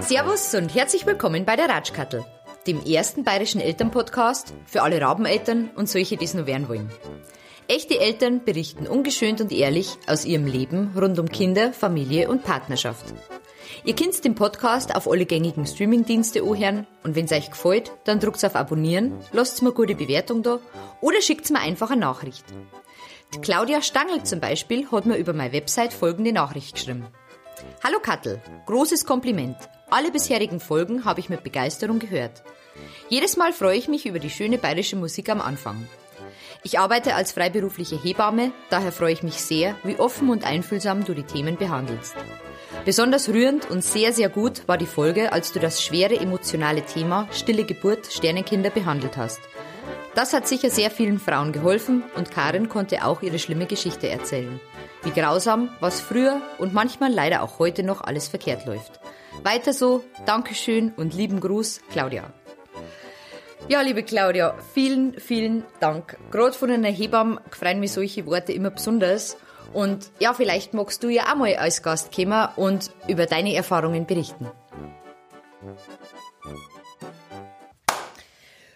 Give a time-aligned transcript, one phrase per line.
[0.00, 2.24] Servus und herzlich willkommen bei der Ratschkattel,
[2.66, 6.90] dem ersten bayerischen Elternpodcast für alle Rabeneltern und solche, die es nur werden wollen.
[7.68, 13.14] Echte Eltern berichten ungeschönt und ehrlich aus ihrem Leben rund um Kinder, Familie und Partnerschaft.
[13.84, 18.20] Ihr könnt den Podcast auf alle gängigen Streamingdienste anhören und wenn es euch gefällt, dann
[18.20, 20.60] drückt auf Abonnieren, lasst mir gute Bewertung da
[21.00, 22.44] oder schickt mir einfach eine Nachricht.
[23.34, 27.06] Die Claudia Stangl zum Beispiel hat mir über meine Website folgende Nachricht geschrieben.
[27.82, 29.56] Hallo Kattel, großes Kompliment.
[29.90, 32.44] Alle bisherigen Folgen habe ich mit Begeisterung gehört.
[33.08, 35.88] Jedes Mal freue ich mich über die schöne bayerische Musik am Anfang.
[36.62, 41.14] Ich arbeite als freiberufliche Hebamme, daher freue ich mich sehr, wie offen und einfühlsam du
[41.14, 42.14] die Themen behandelst.
[42.84, 47.28] Besonders rührend und sehr, sehr gut war die Folge, als du das schwere emotionale Thema
[47.30, 49.40] stille Geburt Sternenkinder behandelt hast.
[50.14, 54.60] Das hat sicher sehr vielen Frauen geholfen und Karin konnte auch ihre schlimme Geschichte erzählen.
[55.04, 59.00] Wie grausam, was früher und manchmal leider auch heute noch alles verkehrt läuft.
[59.42, 62.32] Weiter so, Dankeschön und lieben Gruß, Claudia.
[63.68, 66.18] Ja, liebe Claudia, vielen, vielen Dank.
[66.30, 69.36] Gerade von einer Hebamme freuen mich solche Worte immer besonders.
[69.72, 74.06] Und ja, vielleicht magst du ja auch mal als Gast kommen und über deine Erfahrungen
[74.06, 74.50] berichten.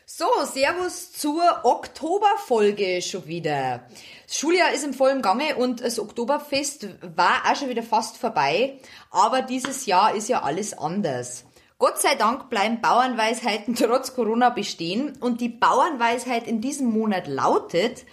[0.05, 3.83] So, Servus zur Oktoberfolge schon wieder.
[4.27, 8.79] Das Schuljahr ist im vollen Gange und das Oktoberfest war auch schon wieder fast vorbei.
[9.11, 11.45] Aber dieses Jahr ist ja alles anders.
[11.79, 18.07] Gott sei Dank bleiben Bauernweisheiten trotz Corona bestehen und die Bauernweisheit in diesem Monat lautet,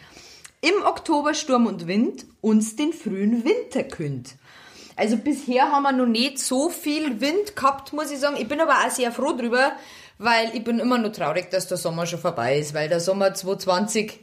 [0.64, 4.36] im Oktober Sturm und Wind uns den frühen Winter kündt.
[4.96, 8.38] Also bisher haben wir noch nicht so viel Wind gehabt, muss ich sagen.
[8.40, 9.74] Ich bin aber auch sehr froh drüber,
[10.20, 13.34] weil ich bin immer nur traurig, dass der Sommer schon vorbei ist, weil der Sommer
[13.34, 14.20] 2020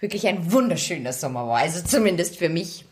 [0.00, 2.84] wirklich ein wunderschöner Sommer war, also zumindest für mich.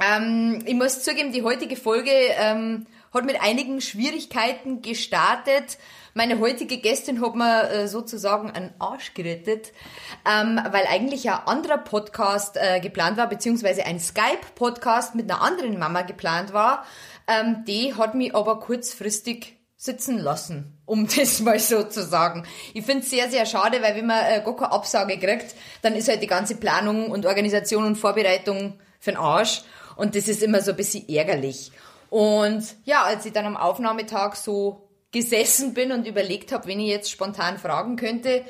[0.00, 5.78] Ähm, ich muss zugeben, die heutige Folge ähm, hat mit einigen Schwierigkeiten gestartet.
[6.14, 9.72] Meine heutige Gästin hat mir äh, sozusagen einen Arsch gerettet,
[10.28, 15.78] ähm, weil eigentlich ein anderer Podcast äh, geplant war, beziehungsweise ein Skype-Podcast mit einer anderen
[15.78, 16.84] Mama geplant war.
[17.26, 22.44] Ähm, die hat mich aber kurzfristig sitzen lassen, um das mal so zu sagen.
[22.74, 25.94] Ich finde es sehr, sehr schade, weil wenn man äh, gar keine Absage kriegt, dann
[25.94, 29.62] ist halt die ganze Planung und Organisation und Vorbereitung für den Arsch.
[29.96, 31.72] Und das ist immer so ein bisschen ärgerlich.
[32.10, 36.88] Und ja, als ich dann am Aufnahmetag so gesessen bin und überlegt habe, wen ich
[36.88, 38.44] jetzt spontan fragen könnte,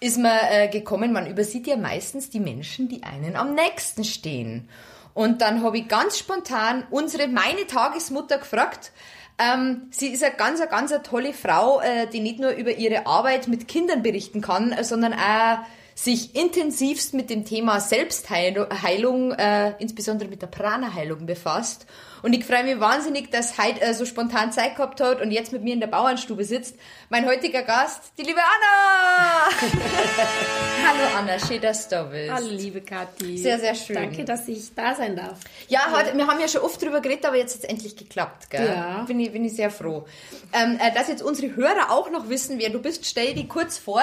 [0.00, 4.68] ist mir äh, gekommen, man übersieht ja meistens die Menschen, die einen am nächsten stehen.
[5.14, 8.92] Und dann habe ich ganz spontan unsere, meine Tagesmutter gefragt,
[9.38, 12.72] ähm, sie ist eine ganz, eine ganz eine tolle Frau, äh, die nicht nur über
[12.72, 15.58] ihre Arbeit mit Kindern berichten kann, sondern auch
[15.94, 21.86] sich intensivst mit dem Thema Selbstheilung, äh, insbesondere mit der Prana-Heilung befasst.
[22.22, 25.52] Und ich freue mich wahnsinnig, dass heute äh, so spontan Zeit gehabt hat und jetzt
[25.52, 26.74] mit mir in der Bauernstube sitzt.
[27.10, 29.48] Mein heutiger Gast, die liebe Anna!
[30.86, 32.32] Hallo Anna, schön, dass du da bist.
[32.32, 33.38] Hallo liebe Kathi.
[33.38, 33.96] Sehr, sehr schön.
[33.96, 35.40] Danke, dass ich da sein darf.
[35.68, 38.50] Ja, heute, wir haben ja schon oft drüber geredet, aber jetzt hat es endlich geklappt.
[38.50, 38.66] Gell?
[38.66, 39.02] Ja.
[39.02, 40.06] Bin ich, bin ich sehr froh.
[40.52, 43.78] Ähm, äh, dass jetzt unsere Hörer auch noch wissen, wer du bist, stell dich kurz
[43.78, 44.02] vor.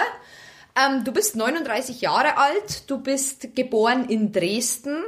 [0.76, 5.04] Ähm, du bist 39 Jahre alt, du bist geboren in Dresden.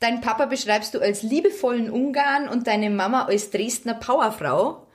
[0.00, 4.86] Dein Papa beschreibst du als liebevollen Ungarn und deine Mama als Dresdner Powerfrau.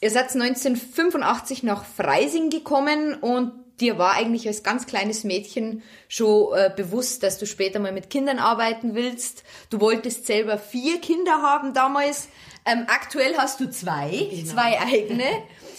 [0.00, 6.56] Ihr seid 1985 nach Freising gekommen und dir war eigentlich als ganz kleines Mädchen schon
[6.56, 9.44] äh, bewusst, dass du später mal mit Kindern arbeiten willst.
[9.70, 12.28] Du wolltest selber vier Kinder haben damals.
[12.66, 14.52] Ähm, aktuell hast du zwei, genau.
[14.52, 15.24] zwei eigene.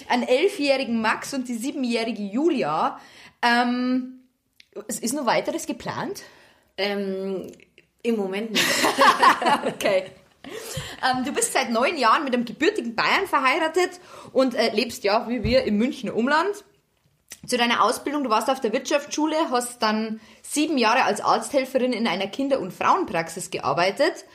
[0.07, 2.99] Einen elfjährigen Max und die siebenjährige Julia.
[3.41, 4.21] Ähm,
[4.87, 6.23] ist noch weiteres geplant?
[6.77, 7.51] Ähm,
[8.05, 8.65] Im Moment nicht.
[9.67, 10.11] okay.
[11.03, 13.99] Ähm, du bist seit neun Jahren mit einem gebürtigen Bayern verheiratet
[14.31, 16.63] und äh, lebst ja, wie wir, im Münchner Umland.
[17.47, 22.07] Zu deiner Ausbildung, du warst auf der Wirtschaftsschule, hast dann sieben Jahre als Arzthelferin in
[22.07, 24.25] einer Kinder- und Frauenpraxis gearbeitet.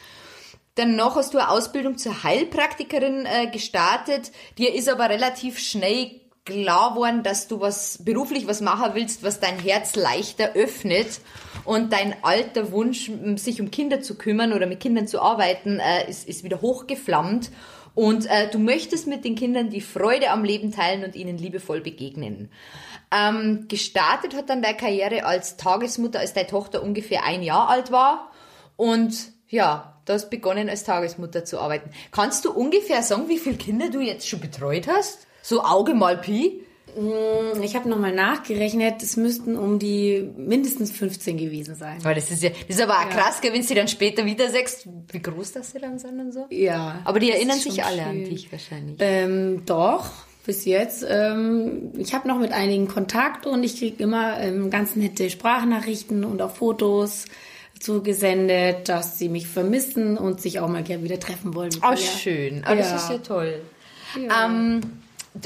[0.74, 4.32] Danach hast du eine Ausbildung zur Heilpraktikerin äh, gestartet.
[4.58, 6.20] Dir ist aber relativ schnell
[6.50, 11.20] klar worden, dass du was beruflich was machen willst, was dein Herz leichter öffnet
[11.64, 16.08] und dein alter Wunsch, sich um Kinder zu kümmern oder mit Kindern zu arbeiten, äh,
[16.08, 17.50] ist, ist wieder hochgeflammt.
[17.94, 21.80] Und äh, du möchtest mit den Kindern die Freude am Leben teilen und ihnen liebevoll
[21.80, 22.50] begegnen.
[23.10, 27.90] Ähm, gestartet hat dann deine Karriere als Tagesmutter, als deine Tochter ungefähr ein Jahr alt
[27.90, 28.30] war.
[28.76, 31.90] Und ja, du hast begonnen als Tagesmutter zu arbeiten.
[32.12, 35.26] Kannst du ungefähr sagen, wie viele Kinder du jetzt schon betreut hast?
[35.50, 36.60] So Auge mal Pi?
[37.60, 41.98] Ich habe nochmal nachgerechnet, es müssten um die mindestens 15 gewesen sein.
[42.04, 44.86] Weil das ist ja, das ist aber auch krass, wenn sie dann später wieder sagst,
[45.10, 46.46] wie groß das sie dann sind und so.
[46.50, 47.00] Ja.
[47.04, 48.24] Aber die erinnern sich alle an schön.
[48.26, 48.96] dich wahrscheinlich.
[49.00, 50.06] Ähm, doch,
[50.46, 51.04] bis jetzt.
[51.08, 56.24] Ähm, ich habe noch mit einigen Kontakt und ich kriege immer ähm, ganz nette Sprachnachrichten
[56.24, 57.24] und auch Fotos
[57.80, 61.70] zugesendet, dass sie mich vermissen und sich auch mal gerne wieder treffen wollen.
[61.82, 62.62] Oh, schön.
[62.70, 62.96] Oh, das Ja.
[62.96, 63.60] ist ja toll.
[64.16, 64.46] Ja.
[64.46, 64.80] Ähm,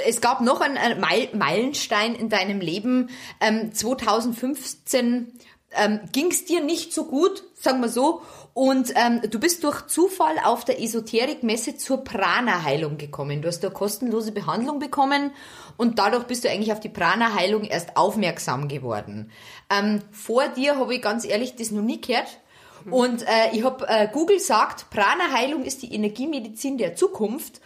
[0.04, 3.10] es gab noch einen, Meil- Meilenstein in deinem Leben.
[3.40, 5.32] Ähm, 2015
[5.76, 8.22] ähm, ging es dir nicht so gut, sagen wir so.
[8.54, 13.42] Und ähm, du bist durch Zufall auf der Esoterikmesse zur Prana-Heilung gekommen.
[13.42, 15.32] Du hast da kostenlose Behandlung bekommen
[15.76, 19.32] und dadurch bist du eigentlich auf die Prana-Heilung erst aufmerksam geworden.
[19.70, 22.38] Ähm, vor dir habe ich ganz ehrlich das noch nie gehört.
[22.90, 27.60] Und äh, ich habe äh, Google sagt, Prana-Heilung ist die Energiemedizin der Zukunft.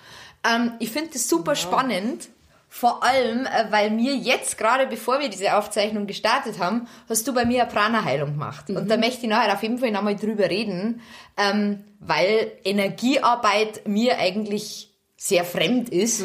[0.44, 2.28] Ähm, ich finde das super spannend.
[2.70, 7.32] Vor allem, äh, weil mir jetzt gerade, bevor wir diese Aufzeichnung gestartet haben, hast du
[7.32, 8.68] bei mir eine Prana-Heilung gemacht.
[8.68, 11.00] Und da möchte ich nachher auf jeden Fall nochmal drüber reden,
[11.38, 16.24] ähm, weil Energiearbeit mir eigentlich sehr fremd ist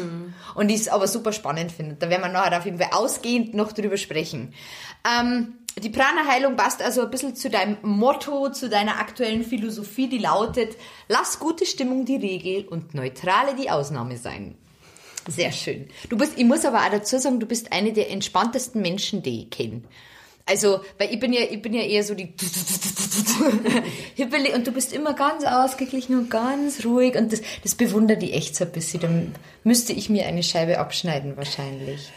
[0.54, 1.96] und ich es aber super spannend finde.
[1.96, 4.54] Da werden wir nachher auf jeden Fall ausgehend noch drüber sprechen.
[5.04, 10.18] Ähm, die Prana-Heilung passt also ein bisschen zu deinem Motto, zu deiner aktuellen Philosophie, die
[10.18, 10.76] lautet,
[11.08, 14.56] lass gute Stimmung die Regel und Neutrale die Ausnahme sein.
[15.26, 15.88] Sehr schön.
[16.10, 19.42] Du bist, ich muss aber auch dazu sagen, du bist eine der entspanntesten Menschen, die
[19.42, 19.82] ich kenne.
[20.46, 22.34] Also, weil ich bin ja, ich bin ja eher so die
[24.14, 28.34] Hippeli und du bist immer ganz ausgeglichen und ganz ruhig und das, das bewundert die
[28.34, 29.00] echt so ein bisschen.
[29.00, 32.12] Dann müsste ich mir eine Scheibe abschneiden wahrscheinlich.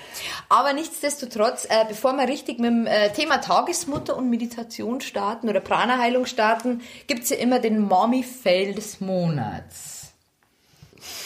[0.49, 5.61] Aber nichtsdestotrotz, äh, bevor wir richtig mit dem äh, Thema Tagesmutter und Meditation starten oder
[5.61, 10.11] Prana-Heilung starten, gibt's ja immer den Mommy-Fail des Monats.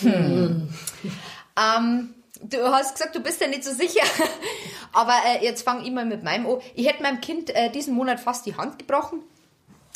[0.02, 0.70] Hm.
[1.58, 2.14] Ähm,
[2.44, 4.06] du hast gesagt, du bist ja nicht so sicher.
[4.94, 6.60] Aber äh, jetzt fange ich mal mit meinem an.
[6.76, 9.22] Ich hätte meinem Kind äh, diesen Monat fast die Hand gebrochen.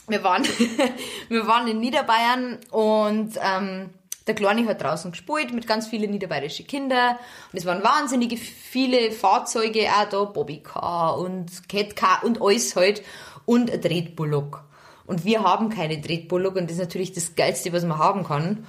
[0.07, 0.43] Wir waren,
[1.29, 3.89] wir waren in Niederbayern und ähm,
[4.27, 7.17] der Kleine hat draußen gespielt mit ganz vielen niederbayerischen Kindern.
[7.51, 13.03] Und es waren wahnsinnige viele Fahrzeuge auch da, Bobbycar und Catcar und alles halt.
[13.45, 14.63] Und ein Tretbullock.
[15.05, 18.65] Und wir haben keine Tretbullock und das ist natürlich das Geilste, was man haben kann.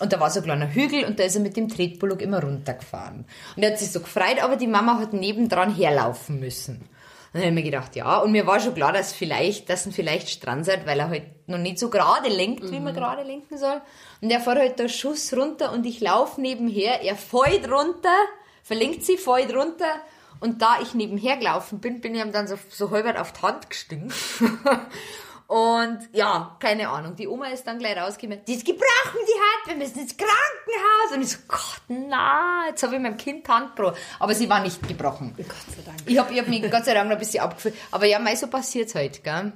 [0.00, 2.42] Und da war so ein kleiner Hügel und da ist er mit dem Tretbullock immer
[2.42, 3.26] runtergefahren.
[3.56, 6.88] Und er hat sich so gefreut, aber die Mama hat nebendran herlaufen müssen.
[7.34, 9.86] Und dann habe ich mir gedacht, ja, und mir war schon klar, dass vielleicht, dass
[9.86, 13.22] ihn vielleicht Strand seid, weil er halt noch nicht so gerade lenkt, wie man gerade
[13.22, 13.80] lenken soll.
[14.20, 18.14] Und er fährt halt da Schuss runter und ich laufe nebenher, er fällt runter,
[18.62, 20.00] verlenkt sie, fällt runter.
[20.40, 23.42] Und da ich nebenher gelaufen bin, bin ich ihm dann so, so halbert auf die
[23.42, 24.12] Hand gestiegen.
[25.54, 27.14] Und ja, keine Ahnung.
[27.14, 28.44] Die Oma ist dann gleich rausgekommen.
[28.44, 29.68] Die ist gebrochen, die Hand.
[29.68, 31.12] Wir müssen ins Krankenhaus.
[31.14, 33.96] Und ich so, Gott, na, jetzt habe ich meinem Kind die Hand gebrochen.
[34.18, 35.32] Aber sie war nicht gebrochen.
[35.36, 35.98] Gott sei Dank.
[36.06, 37.76] Ich habe ich hab mich Gott sei Dank noch ein bisschen abgefühlt.
[37.92, 39.52] Aber ja, mei, so passiert's halt, gell?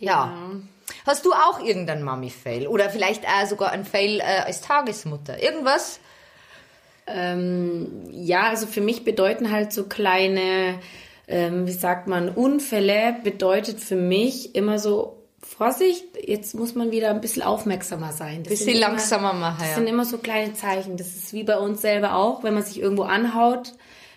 [0.00, 0.32] Ja.
[1.06, 2.66] Hast du auch irgendeinen Mami-Fail?
[2.66, 5.40] Oder vielleicht auch sogar einen Fail äh, als Tagesmutter?
[5.40, 6.00] Irgendwas?
[7.06, 10.80] Ähm, ja, also für mich bedeuten halt so kleine,
[11.28, 17.10] ähm, wie sagt man, Unfälle bedeutet für mich immer so, Vorsicht, jetzt muss man wieder
[17.10, 18.42] ein bisschen aufmerksamer sein.
[18.42, 19.74] Das Bisschen immer- langsamer machen, Das ja.
[19.76, 20.96] sind immer so kleine Zeichen.
[20.96, 23.72] Das ist wie bei uns selber auch, wenn man sich irgendwo anhaut.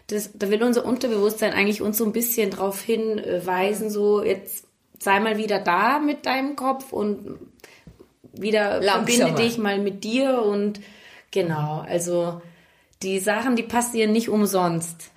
[0.08, 4.66] Das, da will unser Unterbewusstsein eigentlich uns so ein bisschen drauf hinweisen, so jetzt
[5.00, 7.38] sei mal wieder da mit deinem Kopf und
[8.34, 9.08] wieder Langsamer.
[9.28, 10.80] verbinde dich mal mit dir und
[11.32, 12.42] genau, also
[13.04, 15.12] die Sachen, die passieren nicht umsonst.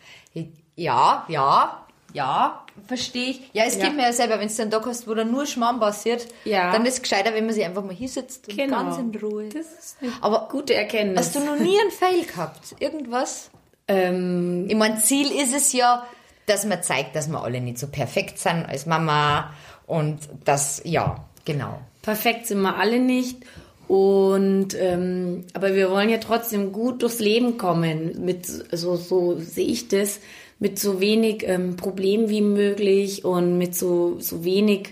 [0.77, 1.84] Ja, ja,
[2.15, 3.51] ja, verstehe ich.
[3.53, 3.85] Ja, es Ja.
[3.87, 6.73] geht mir ja selber, wenn es dann da hast, wo dann nur Schmarrn passiert, Ja.
[6.73, 8.77] dann ist es gescheiter, wenn man sich einfach mal hier sitzt und Genau.
[8.85, 9.49] ganz in Ruhe.
[9.51, 11.27] Das ist eine Aber gute Erkenntnis.
[11.27, 12.75] Hast du noch nie einen Fail gehabt?
[12.79, 13.51] Irgendwas?
[13.89, 16.07] ähm, Ich mein, Ziel ist es ja,
[16.47, 19.53] dass man zeigt, dass wir alle nicht so perfekt sind als Mama
[19.87, 21.81] und das, ja, genau.
[22.03, 23.43] perfekt sind wir alle nicht.
[23.87, 28.25] Und ähm, aber wir wollen ja trotzdem gut durchs Leben kommen.
[28.25, 30.21] Mit so so sehe ich das
[30.59, 34.91] mit so wenig ähm, Problemen wie möglich und mit so so wenig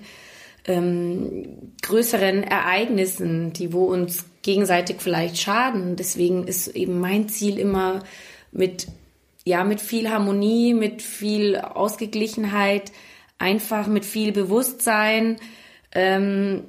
[0.64, 5.97] ähm, größeren Ereignissen, die wo uns gegenseitig vielleicht schaden.
[5.97, 8.02] Deswegen ist eben mein Ziel immer
[8.52, 8.87] mit
[9.45, 12.92] ja mit viel Harmonie, mit viel Ausgeglichenheit,
[13.38, 15.37] einfach mit viel Bewusstsein.
[15.92, 16.64] Ähm,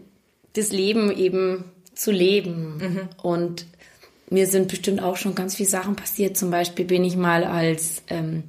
[0.54, 3.10] das Leben eben zu leben.
[3.22, 3.66] Und
[4.30, 6.38] mir sind bestimmt auch schon ganz viele Sachen passiert.
[6.38, 8.44] Zum Beispiel bin ich mal als, ähm,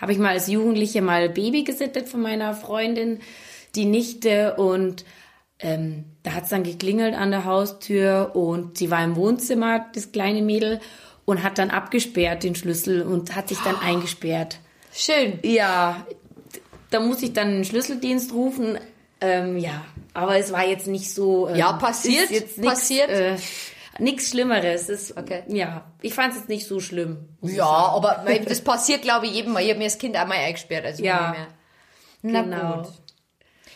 [0.00, 3.20] habe ich mal als Jugendliche mal Baby gesittet von meiner Freundin,
[3.74, 4.54] die Nichte.
[4.56, 5.04] Und
[5.58, 10.12] ähm, da hat es dann geklingelt an der Haustür und sie war im Wohnzimmer, das
[10.12, 10.80] kleine Mädel.
[11.26, 14.58] und hat dann abgesperrt den Schlüssel und hat sich dann eingesperrt.
[14.92, 15.38] Schön.
[15.44, 16.04] Ja,
[16.90, 18.78] da muss ich dann den Schlüsseldienst rufen.
[19.20, 21.46] Ähm, ja, aber es war jetzt nicht so.
[21.48, 23.10] Ähm, Ja, passiert, jetzt nix, passiert.
[23.10, 23.36] Äh,
[24.00, 24.88] nichts Schlimmeres.
[24.88, 25.42] Es, Okay.
[25.48, 27.28] Ja, ich fand es jetzt nicht so schlimm.
[27.42, 29.62] Ja, aber das passiert, glaube ich, jedem Mal.
[29.62, 30.84] Ich habe mir das Kind einmal eingesperrt.
[30.84, 31.34] Also Ja.
[32.22, 32.82] Na Genau.
[32.82, 32.92] gut.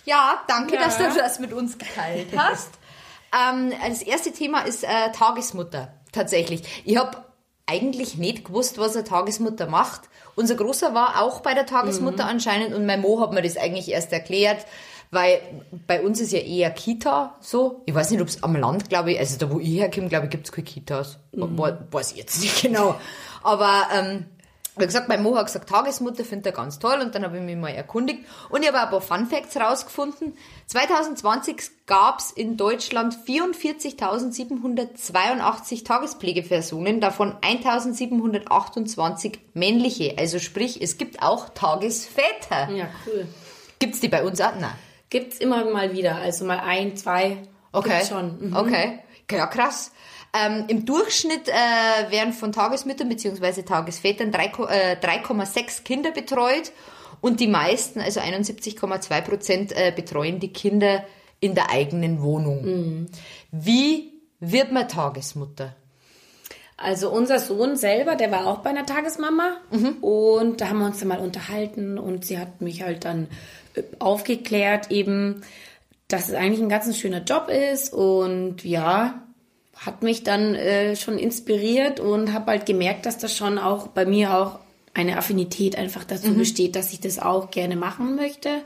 [0.05, 0.83] Ja, danke, Ja.
[0.83, 2.71] dass du das mit uns geteilt hast.
[3.53, 6.63] ähm, das erste Thema ist äh, Tagesmutter, tatsächlich.
[6.85, 7.25] Ich habe
[7.67, 10.03] eigentlich nicht gewusst, was eine Tagesmutter macht.
[10.37, 13.89] Unser Großer war auch bei der Tagesmutter anscheinend und mein Mo hat mir das eigentlich
[13.91, 14.67] erst erklärt,
[15.15, 15.41] weil
[15.87, 17.83] bei uns ist ja eher Kita so.
[17.87, 20.27] Ich weiß nicht, ob es am Land, glaube ich, also da wo ich herkomme, glaube
[20.27, 21.19] ich, gibt es keine Kitas.
[21.33, 22.97] Wa- Weiß ich jetzt nicht genau.
[23.43, 24.27] Aber ähm,
[24.77, 27.43] wie gesagt, mein Mo hat gesagt, Tagesmutter findet er ganz toll und dann habe ich
[27.45, 30.37] mich mal erkundigt und ich habe ein paar Fun Facts rausgefunden.
[30.67, 40.15] 2020 gab es in Deutschland 44.782 Tagespflegepersonen, davon 1.728 männliche.
[40.19, 42.71] Also sprich, es gibt auch Tagesväter.
[42.71, 43.27] Ja, cool.
[43.79, 44.55] Gibt's die bei uns auch?
[44.59, 44.73] Nein.
[45.15, 46.17] Gibt's immer mal wieder.
[46.17, 47.37] Also mal ein, zwei.
[47.71, 48.05] Okay.
[48.05, 48.49] Schon.
[48.49, 48.57] Mhm.
[48.57, 48.99] Okay.
[49.31, 49.93] Ja, krass.
[50.37, 53.63] Ähm, Im Durchschnitt äh, werden von Tagesmüttern bzw.
[53.63, 56.73] Tagesvätern 3, äh, 3,6 Kinder betreut
[57.21, 61.05] und die meisten, also 71,2 Prozent, äh, betreuen die Kinder
[61.39, 62.65] in der eigenen Wohnung.
[62.65, 63.07] Mhm.
[63.53, 65.77] Wie wird man Tagesmutter?
[66.77, 69.57] Also unser Sohn selber, der war auch bei einer Tagesmama.
[70.01, 73.29] Und da haben wir uns dann mal unterhalten und sie hat mich halt dann
[73.75, 75.43] äh, aufgeklärt eben,
[76.09, 77.93] dass es eigentlich ein ganz schöner Job ist.
[77.93, 79.23] Und ja,
[79.77, 84.05] hat mich dann äh, schon inspiriert und habe halt gemerkt, dass das schon auch bei
[84.05, 84.59] mir auch
[84.95, 88.63] eine Affinität einfach dazu besteht, dass ich das auch gerne machen möchte.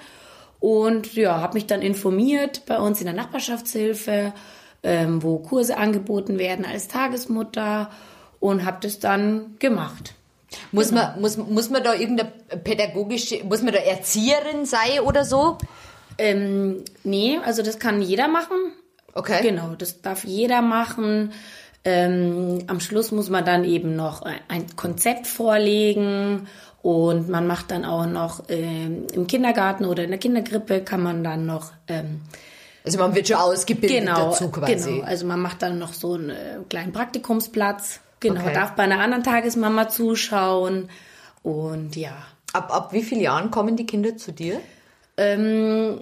[0.61, 4.33] Und ja, habe mich dann informiert bei uns in der Nachbarschaftshilfe,
[4.83, 7.91] ähm, wo Kurse angeboten werden als Tagesmutter
[8.41, 10.15] und habe das dann gemacht.
[10.73, 12.31] Muss, man, muss, muss man da irgendeine
[12.65, 15.59] pädagogische, muss man da Erzieherin sein oder so?
[16.17, 18.57] Ähm, nee, also das kann jeder machen.
[19.15, 19.41] Okay.
[19.43, 21.33] Genau, das darf jeder machen.
[21.85, 26.49] Ähm, am Schluss muss man dann eben noch ein, ein Konzept vorlegen
[26.83, 31.23] und man macht dann auch noch ähm, im Kindergarten oder in der Kindergrippe kann man
[31.25, 32.21] dann noch ähm,
[32.89, 34.91] Also man wird schon ausgebildet genau, dazu quasi.
[34.93, 38.01] genau, also man macht dann noch so einen äh, kleinen Praktikumsplatz.
[38.21, 38.55] Genau, Okay.
[38.55, 40.89] darf bei einer anderen Tagesmama zuschauen
[41.43, 42.17] und ja.
[42.53, 44.61] Ab, ab wie vielen Jahren kommen die Kinder zu dir?
[45.17, 46.01] Ähm,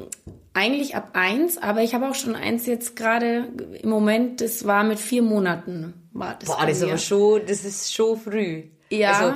[0.54, 3.48] eigentlich ab eins, aber ich habe auch schon eins jetzt gerade
[3.82, 6.08] im Moment, das war mit vier Monaten.
[6.12, 8.64] War das Boah, das ist aber schon, das ist schon früh.
[8.90, 9.12] Ja.
[9.12, 9.34] Also,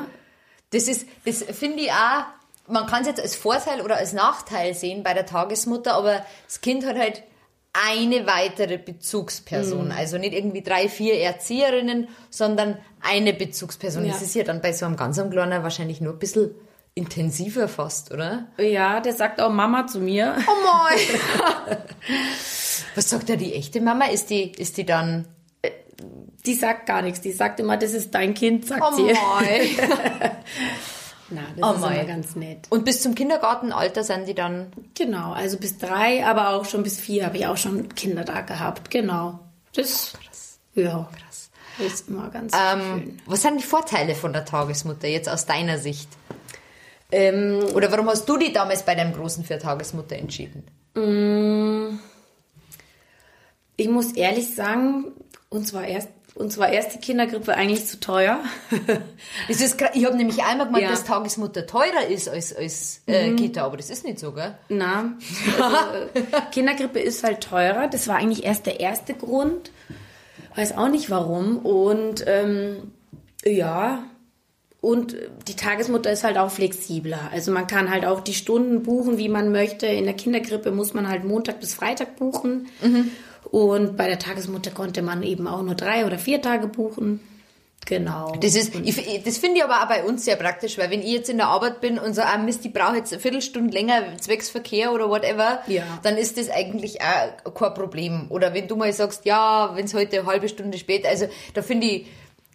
[0.70, 2.24] das ist, das finde ich auch,
[2.68, 6.60] man kann es jetzt als Vorteil oder als Nachteil sehen bei der Tagesmutter, aber das
[6.60, 7.24] Kind hat halt
[7.72, 9.86] eine weitere Bezugsperson.
[9.86, 9.92] Mhm.
[9.92, 14.04] Also nicht irgendwie drei, vier Erzieherinnen, sondern eine Bezugsperson.
[14.04, 14.12] Ja.
[14.12, 16.50] Das ist ja dann bei so einem ganz einem Kleinen wahrscheinlich nur ein bisschen
[16.94, 18.48] intensiver fast, oder?
[18.58, 20.36] Ja, der sagt auch Mama zu mir.
[20.46, 21.78] Oh mein!
[22.94, 24.06] Was sagt da die echte Mama?
[24.06, 25.28] Ist die, ist die dann...
[26.46, 27.20] Die sagt gar nichts.
[27.20, 29.12] Die sagt immer, das ist dein Kind, sagt Oh sie.
[29.12, 30.30] mein!
[31.30, 32.66] Na, das Oh ist immer ganz nett.
[32.70, 36.98] Und bis zum Kindergartenalter sind die dann Genau, also bis drei, aber auch schon bis
[36.98, 38.90] vier habe ich auch schon Kinder da gehabt.
[38.90, 39.38] Genau.
[39.74, 40.12] Das,
[40.74, 41.50] ja, krass.
[41.78, 43.18] ist immer ganz Ähm, schön.
[43.26, 46.08] was sind die Vorteile von der Tagesmutter jetzt aus deiner Sicht?
[47.12, 50.64] Ähm, Oder warum hast du dich damals bei deinem Großen für Tagesmutter entschieden?
[53.76, 55.06] ich muss ehrlich sagen,
[55.48, 58.40] uns war erst, uns war erst die Kindergrippe eigentlich zu teuer.
[59.48, 60.90] Das ist, gra- ich habe nämlich einmal gemeint, Ja.
[60.90, 64.54] dass Tagesmutter teurer ist als, als äh, Kita, aber das ist nicht so, gell?
[64.68, 65.12] Na,
[65.60, 66.08] also,
[66.52, 67.88] Kindergrippe ist halt teurer.
[67.88, 69.70] Das war eigentlich erst der erste Grund.
[70.56, 71.58] Weiß auch nicht warum.
[71.58, 72.92] Und ähm,
[73.44, 74.04] ja,
[74.80, 75.14] und
[75.46, 77.30] die Tagesmutter ist halt auch flexibler.
[77.32, 79.86] Also man kann halt auch die Stunden buchen, wie man möchte.
[79.86, 82.68] In der Kindergrippe muss man halt Montag bis Freitag buchen.
[83.50, 87.20] Und bei der Tagesmutter konnte man eben auch nur drei oder vier Tage buchen.
[87.86, 88.36] Genau.
[88.40, 91.00] Das ist, ich, ich- das finde ich aber auch bei uns sehr praktisch, weil wenn
[91.00, 93.72] ich jetzt in der Arbeit bin und so, ah Mist, ich brauche jetzt eine Viertelstunde
[93.72, 95.82] länger, zwecks Verkehr oder whatever, Ja.
[96.02, 98.26] dann ist das eigentlich auch kein Problem.
[98.28, 101.62] Oder wenn du mal sagst, ja, wenn es heute eine halbe Stunde spät, also da
[101.62, 102.06] finde ich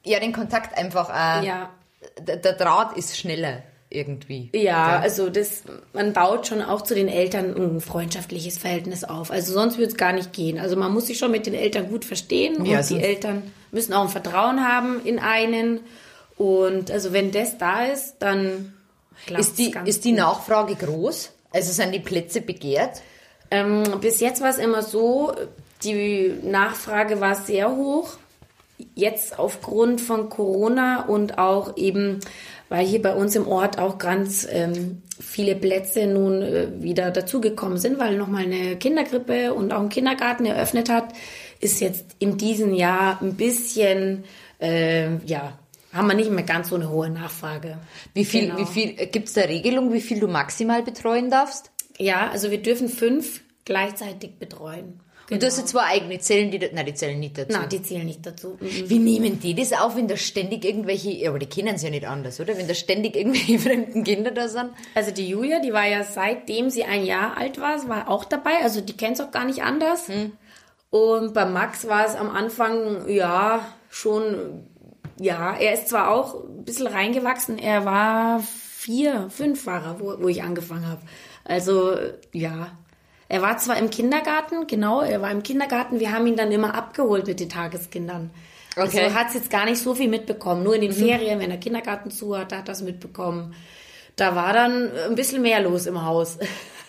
[0.05, 1.71] ja den Kontakt einfach auch, Ja.
[2.19, 3.63] der, der Draht ist schneller
[3.95, 4.49] irgendwie.
[4.53, 9.31] Ja, also das, man baut schon auch zu den Eltern ein freundschaftliches Verhältnis auf.
[9.31, 10.59] Also sonst würde es gar nicht gehen.
[10.59, 13.43] Also man muss sich schon mit den Eltern gut verstehen und Ja, die sonst- Eltern
[13.71, 15.79] müssen auch ein Vertrauen haben in einen.
[16.37, 18.73] Und also wenn das da ist, dann
[19.37, 20.11] Ist die, ist die.
[20.11, 21.31] Nachfrage groß?
[21.53, 23.01] Also sind die Plätze begehrt?
[23.51, 25.33] Ähm, bis jetzt war es immer so,
[25.83, 28.17] die Nachfrage war sehr hoch.
[28.95, 32.19] jetzt aufgrund von Corona und auch eben,
[32.69, 37.77] weil hier bei uns im Ort auch ganz ähm, viele Plätze nun äh, wieder dazugekommen
[37.77, 41.13] sind, weil nochmal eine Kindergrippe und auch ein Kindergarten eröffnet hat,
[41.59, 44.23] ist jetzt in diesem Jahr ein bisschen,
[44.59, 45.57] äh, ja,
[45.93, 47.77] haben wir nicht mehr ganz so eine hohe Nachfrage.
[48.13, 48.59] Wie viel, genau.
[48.59, 51.71] wie viel, gibt es da Regelung, wie viel du maximal betreuen darfst?
[51.97, 54.99] Ja, also wir dürfen fünf gleichzeitig betreuen.
[55.27, 55.35] Genau.
[55.35, 57.57] Und du hast ja zwei eigene Zellen, die, nein, die zählen nicht dazu.
[57.57, 58.57] Nein, die zählen nicht dazu.
[58.59, 58.89] Mhm.
[58.89, 62.05] Wie nehmen die das auf, wenn da ständig irgendwelche, aber die kennen es ja nicht
[62.07, 62.55] anders, oder?
[62.57, 64.69] Wenn da ständig irgendwelche fremden Kinder da sind?
[64.93, 68.61] Also die Julia, die war ja seitdem sie ein Jahr alt war, war auch dabei,
[68.61, 70.07] also die kennt es auch gar nicht anders.
[70.07, 70.33] Hm.
[70.91, 74.67] Und bei Max war es am Anfang, ja, schon,
[75.19, 80.21] ja, er ist zwar auch ein bisschen reingewachsen, er war vier, fünf war er, wo,
[80.21, 81.01] wo ich angefangen habe.
[81.43, 81.97] Also,
[82.31, 82.77] ja,
[83.27, 86.75] er war zwar im Kindergarten, genau, er war im Kindergarten, wir haben ihn dann immer
[86.75, 88.31] abgeholt mit den Tageskindern.
[88.75, 89.05] Okay.
[89.05, 90.63] Also hat es jetzt gar nicht so viel mitbekommen.
[90.63, 90.95] Nur in den mhm.
[90.95, 93.55] Ferien, wenn der Kindergarten zu hat, hat das mitbekommen.
[94.15, 96.37] Da war dann ein bisschen mehr los im Haus.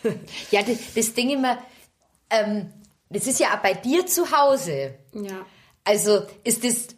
[0.51, 1.59] ja, das, das Ding immer,
[2.31, 2.73] ähm,
[3.09, 4.95] das ist ja auch bei dir zu Hause.
[5.13, 5.47] Ja.
[5.85, 6.89] Also ist das,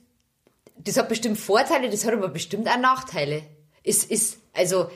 [0.76, 3.42] das hat bestimmt Vorteile, das hat aber bestimmt auch Nachteile.
[3.82, 4.90] Ist, ist, also,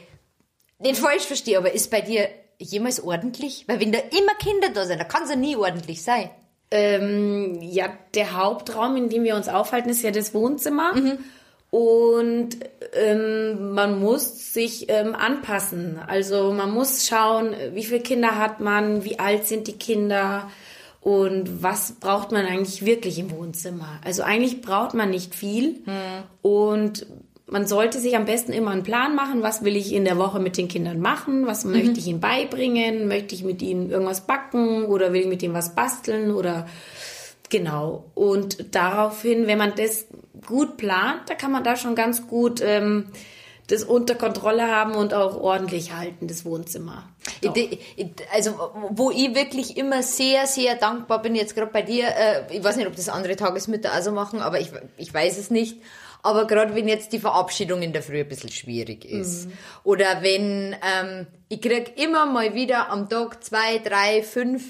[0.79, 2.29] nicht falsch verstehe, aber ist bei dir
[2.71, 3.65] jemals ordentlich?
[3.69, 6.31] Weil wenn da immer Kinder da sind, da kann es ja nie ordentlich sein.
[6.71, 10.95] Ähm, ja, der Hauptraum, in dem wir uns aufhalten, ist ja das Wohnzimmer.
[10.95, 11.19] Mhm.
[11.71, 12.57] Und
[12.93, 15.99] ähm, man muss sich ähm, anpassen.
[16.07, 20.51] Also man muss schauen, wie viele Kinder hat man, wie alt sind die Kinder
[21.01, 24.01] und was braucht man eigentlich wirklich im Wohnzimmer.
[24.05, 25.83] Also eigentlich braucht man nicht viel.
[25.85, 26.23] Mhm.
[26.43, 27.07] Und
[27.53, 30.41] man sollte sich am besten immer einen Plan machen, was will ich in der Woche
[30.41, 31.73] mit den Kindern machen, was mhm.
[31.73, 35.55] möchte ich ihnen beibringen, möchte ich mit ihnen irgendwas backen oder will ich mit ihnen
[35.55, 36.67] was basteln oder
[37.51, 38.05] genau.
[38.15, 40.07] Und daraufhin, wenn man das
[40.47, 43.09] gut plant, da kann man da schon ganz gut ähm,
[43.69, 47.09] das unter Kontrolle haben und auch ordentlich halten, das Wohnzimmer.
[47.43, 47.55] Doch.
[48.33, 48.59] Also,
[48.91, 52.77] wo ich wirklich immer sehr, sehr dankbar bin, jetzt gerade bei dir, äh, ich weiß
[52.77, 55.77] nicht, ob das andere Tagesmütter auch so machen, aber ich, ich weiß es nicht.
[56.23, 59.47] Aber gerade wenn jetzt die Verabschiedung in der Früh ein bisschen schwierig ist.
[59.47, 59.53] Mhm.
[59.85, 64.63] Oder wenn, ähm, ich krieg immer mal wieder am Tag zwei, drei, fünf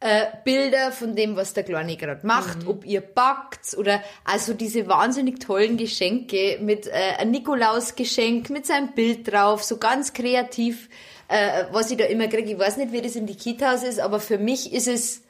[0.00, 2.68] äh, Bilder von dem, was der Kleine gerade macht, mhm.
[2.68, 8.92] ob ihr backt oder also diese wahnsinnig tollen Geschenke mit äh, ein Nikolausgeschenk mit seinem
[8.92, 10.90] Bild drauf, so ganz kreativ,
[11.28, 12.52] äh, was ich da immer kriege.
[12.52, 15.22] Ich weiß nicht, wie das in die Kitas ist, aber für mich ist es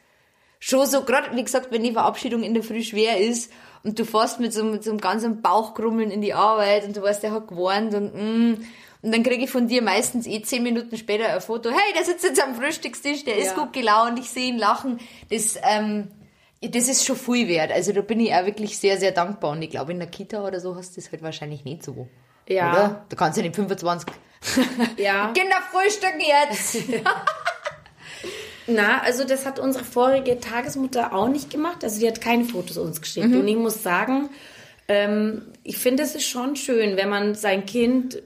[0.58, 3.52] schon so, gerade wie gesagt, wenn die Verabschiedung in der Früh schwer ist
[3.84, 7.02] und du fährst mit so, mit so einem ganzen Bauchkrummeln in die Arbeit und du
[7.02, 8.64] weißt, der hat gewarnt und mm,
[9.04, 11.68] und dann kriege ich von dir meistens eh zehn Minuten später ein Foto.
[11.68, 13.44] Hey, der sitzt jetzt am Frühstückstisch, der ja.
[13.44, 14.98] ist gut gelaunt, ich sehe ihn lachen.
[15.28, 16.08] Das, ähm,
[16.62, 17.70] das ist schon viel wert.
[17.70, 19.50] Also da bin ich auch wirklich sehr, sehr dankbar.
[19.50, 22.08] Und ich glaube, in der Kita oder so hast du das halt wahrscheinlich nicht so.
[22.48, 22.72] Ja.
[22.72, 23.04] Oder?
[23.10, 24.10] Da kannst du nicht 25
[24.96, 25.32] ja.
[25.36, 26.76] Kinder frühstücken jetzt.
[28.66, 31.84] Na, also das hat unsere vorige Tagesmutter auch nicht gemacht.
[31.84, 33.28] Also die hat keine Fotos uns geschickt.
[33.28, 33.40] Mhm.
[33.40, 34.30] Und ich muss sagen,
[34.88, 38.22] ähm, ich finde es ist schon schön, wenn man sein Kind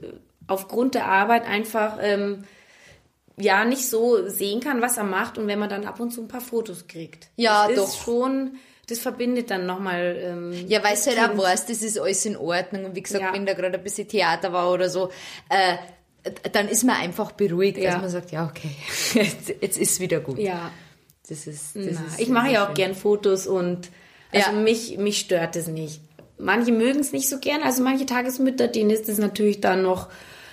[0.47, 2.45] aufgrund der Arbeit einfach ähm,
[3.37, 5.39] ja nicht so sehen kann, was er macht.
[5.39, 7.29] Und wenn man dann ab und zu ein paar Fotos kriegt.
[7.37, 7.89] Ja, das doch.
[7.89, 10.17] Ist schon das verbindet dann nochmal.
[10.19, 12.87] Ähm, ja, weil du halt auch weißt, das ist alles in Ordnung.
[12.87, 13.33] Und wie gesagt, ja.
[13.33, 15.11] wenn da gerade ein bisschen Theater war oder so,
[15.51, 15.77] äh,
[16.53, 17.93] dann ist man einfach beruhigt, ja.
[17.93, 18.71] dass man sagt, ja, okay,
[19.15, 20.39] jetzt, jetzt ist wieder gut.
[20.39, 20.71] Ja.
[21.29, 22.75] Das ist, das Na, ist ich mache ja auch schön.
[22.77, 23.91] gern Fotos und
[24.33, 24.53] also ja.
[24.53, 26.01] mich, mich stört es nicht.
[26.39, 30.09] Manche mögen es nicht so gern, also manche Tagesmütter, denen ist es natürlich dann noch,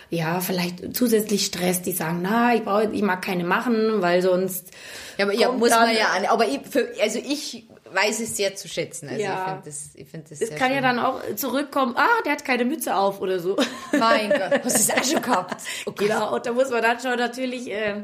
[0.09, 4.71] ja, vielleicht zusätzlich Stress, die sagen, na, ich brauche, ich mag keine machen, weil sonst.
[5.17, 6.29] Ja, aber ja, muss man ja.
[6.29, 9.09] Aber ich, für, also ich weiß es sehr zu schätzen.
[9.09, 9.39] Also ja.
[9.39, 10.41] ich finde das, ich finde das.
[10.41, 10.75] Es kann schön.
[10.75, 13.55] ja dann auch zurückkommen, ah, der hat keine Mütze auf oder so.
[13.91, 15.61] Mein Gott, hast du das auch schon gehabt?
[15.85, 18.03] Oh genau, und da muss man dann schon natürlich, äh,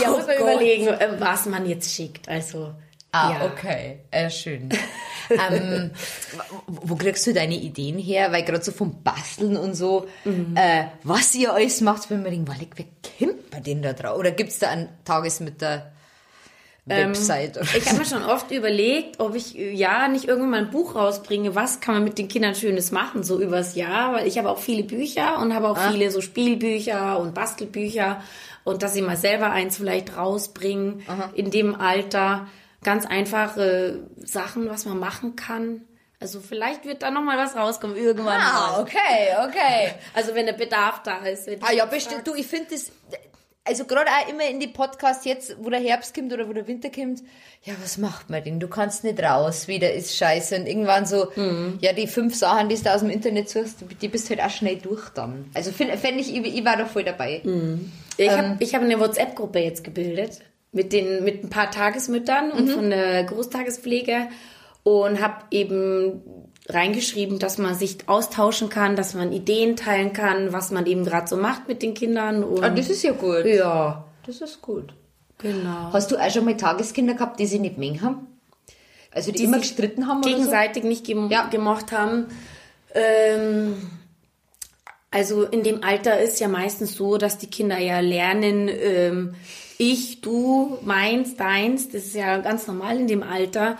[0.00, 0.54] ja, oh muss man Gott.
[0.54, 2.28] überlegen, äh, was man jetzt schickt.
[2.28, 2.74] Also.
[3.14, 3.44] Ah, ja.
[3.44, 4.70] okay, äh, schön.
[5.28, 5.90] ähm,
[6.66, 8.32] wo kriegst du deine Ideen her?
[8.32, 10.54] Weil gerade so vom Basteln und so, mhm.
[10.56, 12.86] äh, was ihr alles macht, wenn man denkt, wer
[13.18, 14.18] kommt man denn da drauf?
[14.18, 15.92] Oder gibt es da einen Tagesmütter?
[16.88, 17.56] Ähm, Website.
[17.58, 20.96] Ähm, ich habe mir schon oft überlegt, ob ich ja nicht irgendwann mal ein Buch
[20.96, 24.50] rausbringe, was kann man mit den Kindern Schönes machen, so übers Jahr, weil ich habe
[24.50, 25.90] auch viele Bücher und habe auch ah.
[25.90, 28.20] viele so Spielbücher und Bastelbücher
[28.64, 31.30] und dass sie mal selber eins vielleicht rausbringen Aha.
[31.34, 32.48] in dem Alter.
[32.82, 35.82] Ganz einfache Sachen, was man machen kann.
[36.22, 38.40] Also vielleicht wird da noch mal was rauskommen irgendwann.
[38.40, 39.94] Ah, okay, okay.
[40.14, 41.48] Also wenn der Bedarf da ist.
[41.60, 42.26] Ah ja, bestimmt.
[42.26, 42.92] Du, ich finde das
[43.64, 46.66] also gerade auch immer in die Podcasts jetzt, wo der Herbst kommt oder wo der
[46.66, 47.22] Winter kommt,
[47.62, 48.58] ja, was macht man denn?
[48.58, 50.56] Du kannst nicht raus, wieder ist scheiße.
[50.56, 51.78] Und irgendwann so, mhm.
[51.80, 54.76] ja, die fünf Sachen, die du aus dem Internet suchst, die bist halt auch schnell
[54.76, 55.50] durch dann.
[55.54, 57.40] Also fände ich, ich, ich war da voll dabei.
[57.44, 57.92] Mhm.
[58.16, 60.40] Ich ähm, habe hab eine WhatsApp-Gruppe jetzt gebildet
[60.72, 62.70] mit den mit ein paar Tagesmüttern und mhm.
[62.70, 64.28] von der Großtagespflege
[64.82, 66.22] und habe eben
[66.68, 71.26] reingeschrieben, dass man sich austauschen kann, dass man Ideen teilen kann, was man eben gerade
[71.26, 72.44] so macht mit den Kindern.
[72.44, 73.44] Und ah, das ist ja gut.
[73.44, 74.04] Ja.
[74.26, 74.94] Das ist gut.
[75.38, 75.92] Genau.
[75.92, 78.26] Hast du auch schon mal Tageskinder gehabt, die sie nicht mengen haben?
[79.10, 80.88] Also die, die immer gestritten haben gegenseitig so?
[80.88, 81.48] nicht gem ja.
[81.48, 82.26] gemocht haben.
[82.94, 83.90] Ähm,
[85.10, 89.34] also in dem Alter ist ja meistens so, dass die Kinder ja lernen, ähm,
[89.76, 91.88] ich, du, meins, deins.
[91.88, 93.76] Das ist ja ganz normal in dem Alter.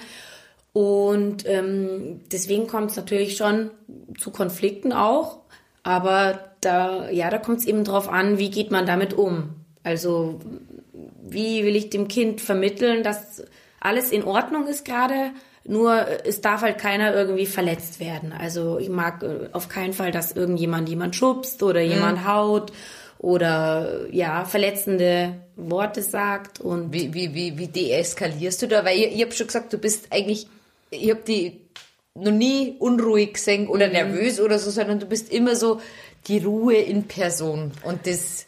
[0.72, 3.70] Und ähm, deswegen kommt es natürlich schon
[4.18, 5.40] zu Konflikten auch.
[5.82, 9.50] Aber da, ja, da kommt es eben drauf an, wie geht man damit um.
[9.82, 10.40] Also
[11.22, 13.44] wie will ich dem Kind vermitteln, dass
[13.80, 15.32] alles in Ordnung ist gerade,
[15.64, 18.32] nur es darf halt keiner irgendwie verletzt werden.
[18.32, 22.28] Also ich mag äh, auf keinen Fall, dass irgendjemand jemand schubst oder jemand mhm.
[22.28, 22.72] haut
[23.18, 28.84] oder ja verletzende Worte sagt und wie wie wie wie deeskalierst du da?
[28.84, 30.48] Weil ich, ich habe schon gesagt, du bist eigentlich
[30.92, 31.60] ich habe die
[32.14, 33.92] noch nie unruhig gesehen oder mhm.
[33.92, 35.80] nervös oder so, sondern du bist immer so
[36.26, 37.72] die Ruhe in Person.
[37.84, 38.46] Und das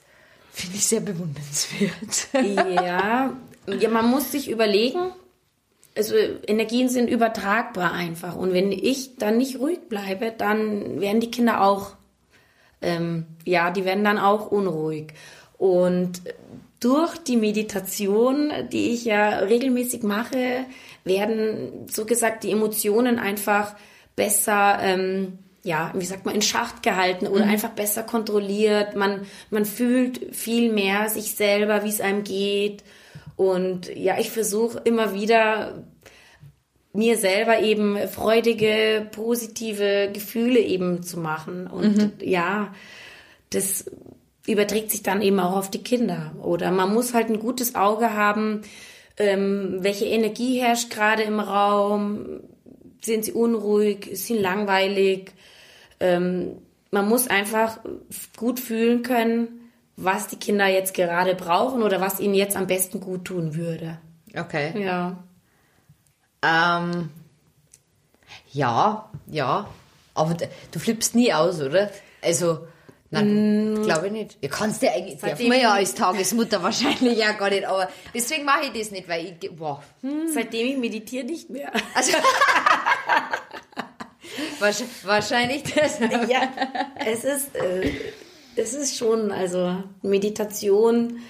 [0.53, 2.29] finde ich sehr bewundernswert.
[2.85, 3.35] Ja,
[3.67, 5.13] ja, man muss sich überlegen,
[5.97, 6.15] also
[6.47, 8.37] Energien sind übertragbar einfach.
[8.37, 11.93] Und wenn ich dann nicht ruhig bleibe, dann werden die Kinder auch,
[12.83, 15.15] ähm, ja, die werden dann auch unruhig.
[15.57, 16.21] Und
[16.85, 20.67] durch die Meditation, die ich ja regelmäßig mache,
[21.03, 23.75] werden, so gesagt, die Emotionen einfach
[24.17, 27.53] besser, ähm, ja, wie sagt man, in Schacht gehalten oder mhm.
[27.53, 28.97] einfach besser kontrolliert.
[28.97, 32.85] Man, man fühlt viel mehr sich selber, wie es einem geht.
[33.37, 35.85] Und ja, ich versuche immer wieder
[36.93, 41.67] mir selber eben freudige, positive Gefühle eben zu machen.
[41.67, 42.13] Und mhm.
[42.21, 42.75] ja,
[43.49, 43.91] das
[44.47, 46.33] überträgt sich dann eben auch auf die Kinder.
[46.43, 48.63] Oder man muss halt ein gutes Auge haben,
[49.17, 52.41] ähm, welche Energie herrscht gerade im Raum,
[53.03, 55.33] sind sie unruhig, ist sie langweilig.
[56.01, 56.59] Ähm,
[56.91, 57.79] man muss einfach
[58.37, 63.01] gut fühlen können, was die Kinder jetzt gerade brauchen oder was ihnen jetzt am besten
[63.01, 63.99] gut tun würde.
[64.37, 64.83] Okay.
[64.83, 65.23] Ja.
[66.43, 67.11] Ähm,
[68.53, 69.69] ja, ja.
[70.15, 70.37] Aber
[70.71, 71.91] du flippst nie aus, oder?
[72.23, 72.67] Also,
[73.15, 73.83] Nein, mm.
[73.85, 74.39] glaube ich nicht.
[74.41, 78.45] Ihr kannst ja eigentlich, darf man ja als Tagesmutter wahrscheinlich ja gar nicht, aber deswegen
[78.45, 79.83] mache ich das nicht, weil ich, boah.
[80.03, 80.29] Hm.
[80.33, 81.73] Seitdem ich meditiere nicht mehr.
[81.95, 82.13] Also,
[85.05, 85.99] wahrscheinlich das.
[86.29, 86.51] ja,
[87.07, 87.91] es ist, äh,
[88.57, 91.21] es ist schon, also Meditation.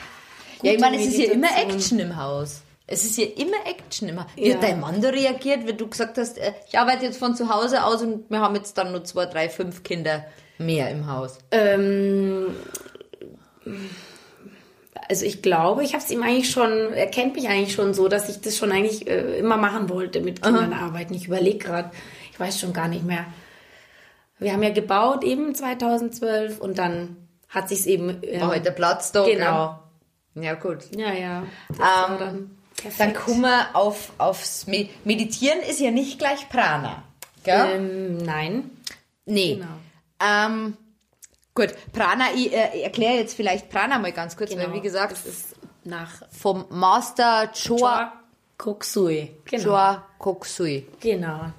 [0.62, 2.63] Ja, ich meine, es ist ja immer Action im Haus.
[2.86, 4.26] Es ist ja immer Action immer.
[4.34, 4.54] Wie ja.
[4.54, 7.48] hat dein Mann da reagiert, wenn du gesagt hast, äh, ich arbeite jetzt von zu
[7.48, 10.24] Hause aus und wir haben jetzt dann nur zwei, drei, fünf Kinder
[10.58, 11.38] mehr im Haus?
[11.50, 12.54] Ähm,
[15.08, 18.08] also ich glaube, ich habe es ihm eigentlich schon, er kennt mich eigentlich schon so,
[18.08, 20.86] dass ich das schon eigentlich äh, immer machen wollte mit Kindern Aha.
[20.86, 21.14] arbeiten.
[21.14, 21.90] Ich überlege gerade,
[22.32, 23.24] ich weiß schon gar nicht mehr.
[24.38, 27.16] Wir haben ja gebaut eben 2012 und dann
[27.48, 28.18] hat sich's eben...
[28.22, 29.24] Ähm, War heute der Platz da.
[29.24, 29.78] Genau.
[30.34, 30.78] Ja, gut.
[30.96, 31.44] Ja, ja.
[31.70, 32.50] Ähm,
[32.84, 37.02] dann, dann kommen wir auf, aufs Meditieren ist ja nicht gleich Prana.
[37.42, 37.76] Gell?
[37.76, 38.70] Ähm, nein.
[39.26, 39.56] Nee.
[39.56, 39.66] Genau.
[40.20, 40.76] Ähm,
[41.54, 44.64] gut, Prana, ich äh, erkläre jetzt vielleicht Prana mal ganz kurz, genau.
[44.64, 48.12] weil wie gesagt, es ist nach vom Master Choa
[48.58, 49.30] Koksui.
[49.44, 49.64] Genau.
[49.64, 50.86] Choa Koksui.
[51.00, 51.52] Genau.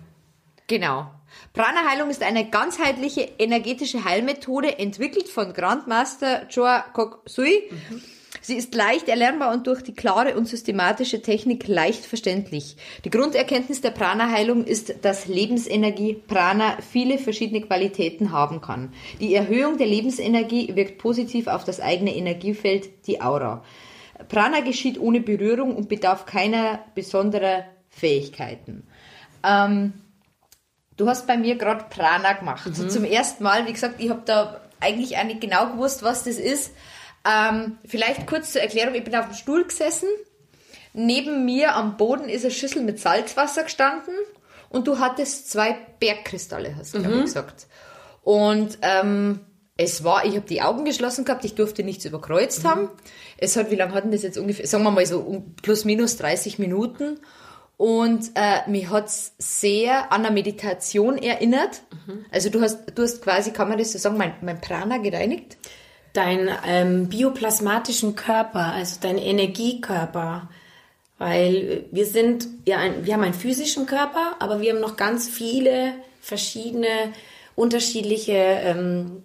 [0.67, 1.11] Genau.
[1.53, 7.69] Prana-Heilung ist eine ganzheitliche energetische Heilmethode, entwickelt von Grandmaster Choa Koksui.
[7.69, 8.01] Mhm
[8.41, 12.77] Sie ist leicht erlernbar und durch die klare und systematische Technik leicht verständlich.
[13.03, 18.93] Die Grunderkenntnis der Prana-Heilung ist, dass Lebensenergie Prana viele verschiedene Qualitäten haben kann.
[19.19, 23.63] Die Erhöhung der Lebensenergie wirkt positiv auf das eigene Energiefeld, die Aura.
[24.29, 28.87] Prana geschieht ohne Berührung und bedarf keiner besonderer Fähigkeiten.
[29.43, 29.93] Ähm,
[30.97, 32.77] du hast bei mir gerade Prana gemacht.
[32.77, 32.89] Mhm.
[32.89, 36.37] Zum ersten Mal, wie gesagt, ich habe da eigentlich auch nicht genau gewusst, was das
[36.37, 36.73] ist.
[37.25, 40.09] Ähm, vielleicht kurz zur Erklärung, ich bin auf dem Stuhl gesessen.
[40.93, 44.13] Neben mir am Boden ist eine Schüssel mit Salzwasser gestanden
[44.69, 47.21] und du hattest zwei Bergkristalle, hast du mhm.
[47.21, 47.67] gesagt.
[48.23, 49.41] Und ähm,
[49.77, 52.67] es war, ich habe die Augen geschlossen gehabt, ich durfte nichts überkreuzt mhm.
[52.67, 52.89] haben.
[53.37, 54.67] Es hat, wie lange hatten das jetzt ungefähr?
[54.67, 57.19] Sagen wir mal so plus minus 30 Minuten.
[57.77, 61.81] Und äh, mich hat's sehr an eine Meditation erinnert.
[62.07, 62.25] Mhm.
[62.31, 65.57] Also du hast, du hast quasi, kann man das so sagen, mein, mein Prana gereinigt?
[66.17, 70.49] Deinen ähm, bioplasmatischen Körper, also deinen Energiekörper.
[71.17, 75.29] Weil wir sind, ja, ein, wir haben einen physischen Körper, aber wir haben noch ganz
[75.29, 77.13] viele verschiedene,
[77.55, 79.23] unterschiedliche ähm,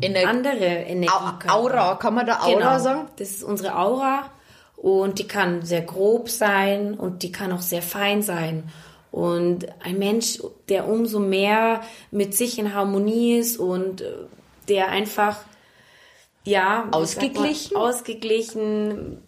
[0.00, 1.54] Ener andere Energiekörper.
[1.54, 2.78] Aura, kann man da Aura genau.
[2.78, 3.08] sagen?
[3.16, 4.30] Das ist unsere Aura
[4.76, 8.64] und die kann sehr grob sein und die kann auch sehr fein sein.
[9.12, 10.38] Und ein Mensch,
[10.68, 14.12] der umso mehr mit sich in Harmonie ist und äh,
[14.68, 15.36] der einfach,
[16.44, 17.76] ja, sagt man, Ausgeglichen?
[17.76, 19.22] ausgeglichen,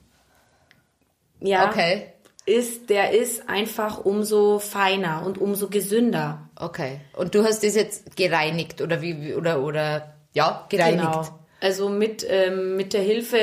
[1.40, 2.06] ja, Okay.
[2.46, 6.48] ist, der ist einfach umso feiner und umso gesünder.
[6.56, 7.00] Okay.
[7.16, 11.02] Und du hast das jetzt gereinigt oder wie, oder, oder, ja, gereinigt.
[11.02, 11.38] Genau.
[11.60, 13.38] Also mit, ähm, mit der Hilfe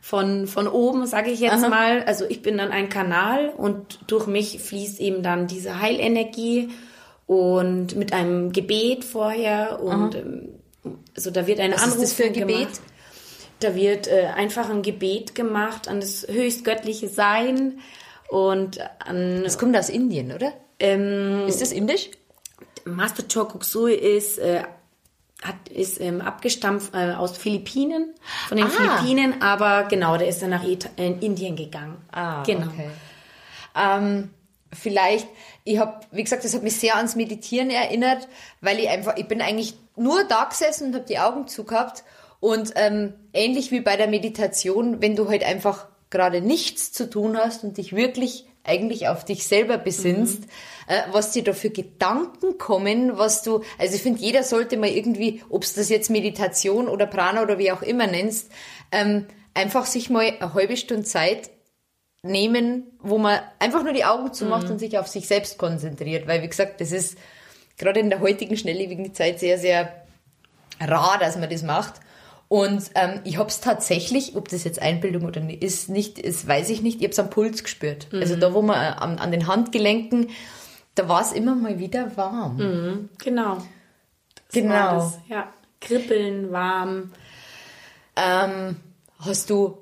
[0.00, 1.68] von, von oben, sage ich jetzt Aha.
[1.68, 2.02] mal.
[2.04, 6.70] Also ich bin dann ein Kanal und durch mich fließt eben dann diese Heilenergie
[7.26, 10.48] und mit einem Gebet vorher und ähm,
[11.16, 12.56] also da wird ein Was Anruf ist das für ein Gebet?
[12.58, 12.80] Gemacht.
[13.60, 17.78] Da wird äh, einfach ein Gebet gemacht an das höchstgöttliche Sein
[18.28, 20.52] und an Das kommt aus Indien, oder?
[20.80, 22.10] ähm, Ist das indisch?
[22.84, 24.62] Master Chokuksui ist, äh,
[25.42, 28.12] hat, ist ähm, abgestammt äh, aus Philippinen,
[28.48, 28.70] von den Ah.
[28.70, 31.96] Philippinen, aber genau, der ist dann nach Ita in Indien gegangen.
[32.44, 32.66] genau.
[32.66, 32.90] Ah, okay.
[33.76, 34.30] Ähm,
[34.72, 35.26] vielleicht,
[35.64, 38.28] ich habe, wie gesagt, das hat mich sehr ans Meditieren erinnert,
[38.60, 42.04] weil ich einfach, ich bin eigentlich nur da gesessen und habe die Augen zugehabt
[42.40, 47.36] und ähm, ähnlich wie bei der Meditation, wenn du halt einfach gerade nichts zu tun
[47.36, 50.44] hast und dich wirklich eigentlich auf dich selber besinnst,
[50.86, 54.88] äh, was dir da für Gedanken kommen, was du, also ich finde, jeder sollte mal
[54.88, 58.50] irgendwie, ob es das jetzt Meditation oder Prana oder wie auch immer nennst,
[58.90, 61.50] ähm, einfach sich mal eine halbe Stunde Zeit
[62.22, 66.26] nehmen, wo man einfach nur die Augen zumacht und sich auf sich selbst konzentriert.
[66.26, 67.18] Weil, wie gesagt, das ist
[67.78, 70.04] gerade in der heutigen schnelllebigen Zeit sehr, sehr
[70.80, 71.94] rar, dass man das macht.
[72.48, 76.46] Und ähm, ich habe es tatsächlich, ob das jetzt Einbildung oder nicht ist, nicht, ist,
[76.46, 78.06] weiß ich nicht, ich habe es am Puls gespürt.
[78.12, 80.30] Also da, wo man äh, an, an den Handgelenken,
[80.94, 83.08] da war es immer mal wieder warm.
[83.18, 83.56] Genau.
[83.56, 83.64] Das
[84.52, 84.94] Genau.
[84.96, 85.52] das, ja.
[85.80, 87.12] Kribbeln, warm.
[88.16, 88.76] Ähm,
[89.18, 89.78] hast du,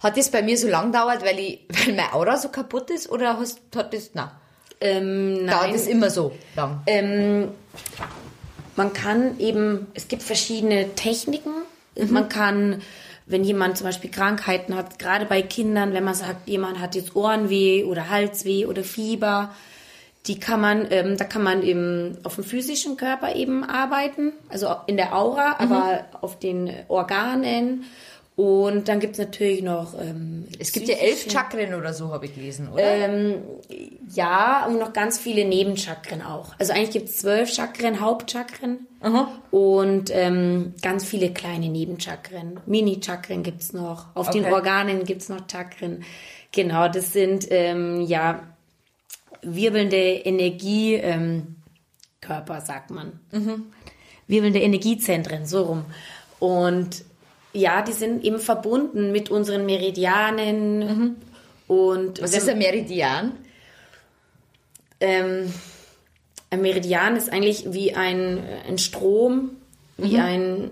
[0.00, 3.10] hat das bei mir so lang gedauert, weil, ich, weil meine Aura so kaputt ist
[3.10, 4.40] oder hast, hat das, na,
[4.84, 6.82] Ähm, dauert nein, das immer so lang?
[6.86, 7.48] ähm,
[8.76, 11.52] man kann eben, es gibt verschiedene Techniken.
[12.10, 12.82] Man kann,
[13.26, 17.14] wenn jemand zum Beispiel Krankheiten hat, gerade bei Kindern, wenn man sagt, jemand hat jetzt
[17.14, 19.54] Ohrenweh oder Halsweh oder Fieber,
[20.26, 24.74] die kann man, ähm, da kann man eben auf dem physischen Körper eben arbeiten, also
[24.86, 27.84] in der Aura, aber auf den Organen.
[28.36, 32.34] Und dann gibt's natürlich noch ähm, Es gibt ja elf Chakren oder so, habe ich
[32.34, 32.82] gelesen, oder?
[32.82, 33.36] ähm,
[34.12, 36.52] ja, und noch ganz viele Nebenchakren auch.
[36.58, 38.88] Also eigentlich gibt es zwölf Chakren, Hauptchakren
[39.52, 42.58] und ähm, ganz viele kleine Nebenchakren.
[42.66, 44.06] Mini-Chakren gibt's noch.
[44.16, 44.52] Auf den Okay.
[44.54, 46.02] Organen gibt's noch Chakren.
[46.50, 48.42] Genau, das sind ähm, ja
[49.42, 51.56] wirbelnde Energie, ähm,
[52.64, 53.20] sagt man.
[54.26, 55.84] Wirbelnde Energiezentren, so rum.
[56.40, 57.04] Und
[57.54, 61.16] ja, die sind eben verbunden mit unseren Meridianen.
[61.66, 63.32] Und Was wenn- ist ein Meridian?
[65.00, 65.52] ähm,
[66.50, 69.50] ein Meridian ist eigentlich wie ein, ein Strom,
[69.96, 70.70] wie ein,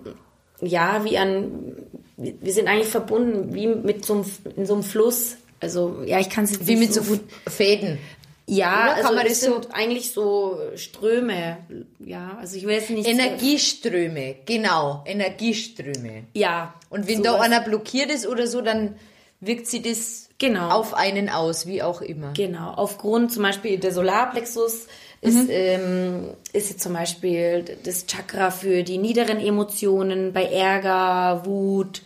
[0.61, 1.75] ja, wie ein,
[2.17, 4.25] wir sind eigentlich verbunden wie mit so einem,
[4.57, 5.37] in so einem Fluss.
[5.61, 7.21] Also, ja, ich kann es jetzt Wie nicht mit so gut.
[7.49, 7.99] Fäden.
[8.47, 11.59] Ja, Oder also kann man es das so- sind eigentlich so Ströme.
[12.01, 13.09] Ja, also ich jetzt nicht.
[13.09, 16.25] Energieströme, genau, Energieströme.
[16.35, 16.75] Ja.
[16.91, 17.45] Und wenn da sowas.
[17.47, 18.97] einer blockiert ist oder so, dann
[19.41, 20.71] wirkt sie das Genau.
[20.71, 22.33] auf einen aus, wie auch immer.
[22.33, 24.87] Genau, aufgrund zum Beispiel der Solarplexus
[25.21, 32.03] ist, ähm, ist jetzt zum Beispiel das Chakra für die niederen Emotionen bei Ärger, Wut.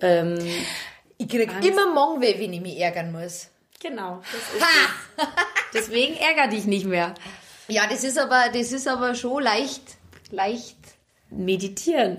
[0.00, 0.38] Ähm,
[1.16, 3.48] Ich krieg immer Mongweh, wenn ich mich ärgern muss.
[3.80, 5.26] Genau, das ist es.
[5.74, 7.14] Deswegen ärger dich nicht mehr.
[7.68, 9.82] Ja, das ist aber, das ist aber schon leicht,
[10.30, 10.76] leicht.
[11.30, 12.18] Meditieren.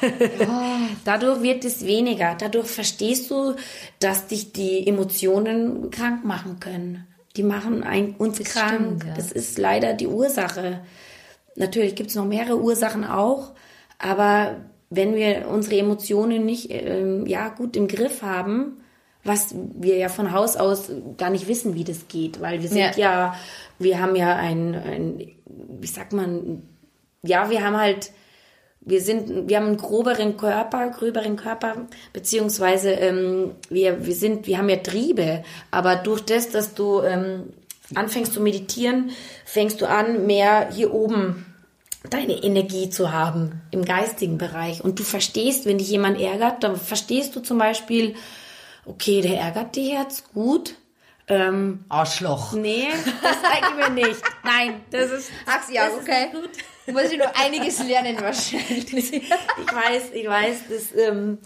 [1.04, 2.36] Dadurch wird es weniger.
[2.38, 3.56] Dadurch verstehst du,
[3.98, 7.06] dass dich die Emotionen krank machen können.
[7.36, 8.68] Die machen ein, uns krank.
[8.68, 9.14] stimmt, ja.
[9.14, 10.80] Das ist leider die Ursache.
[11.56, 13.52] Natürlich gibt es noch mehrere Ursachen auch,
[13.98, 14.56] aber
[14.90, 18.83] wenn wir unsere Emotionen nicht ähm, ja, gut im Griff haben,
[19.24, 22.78] was wir ja von Haus aus gar nicht wissen, wie das geht, weil wir sind
[22.78, 22.92] Ja.
[22.96, 23.34] ja,
[23.78, 26.62] wir haben ja ein, ein wie sagt man,
[27.22, 28.10] ja, wir haben halt,
[28.80, 34.58] wir sind, wir haben einen groberen Körper, gröberen Körper, beziehungsweise ähm, wir, wir sind, wir
[34.58, 37.44] haben ja Triebe, aber durch das, dass du ähm,
[37.94, 39.10] anfängst zu meditieren,
[39.46, 41.46] fängst du an, mehr hier oben
[42.10, 44.84] deine Energie zu haben im geistigen Bereich.
[44.84, 48.14] Und du verstehst, wenn dich jemand ärgert, dann verstehst du zum Beispiel,
[48.86, 50.74] okay, der ärgert dich jetzt, gut.
[51.26, 52.52] Ähm, Arschloch.
[52.52, 52.88] nee,
[53.22, 54.20] das zeigen wir nicht.
[54.44, 55.30] Nein, das ist.
[55.46, 56.26] Ach ja, das ist okay.
[56.26, 56.94] nicht gut.
[56.94, 59.12] Muss ich noch einiges lernen wahrscheinlich.
[59.22, 61.38] Ich weiß, ich weiß, das, ähm,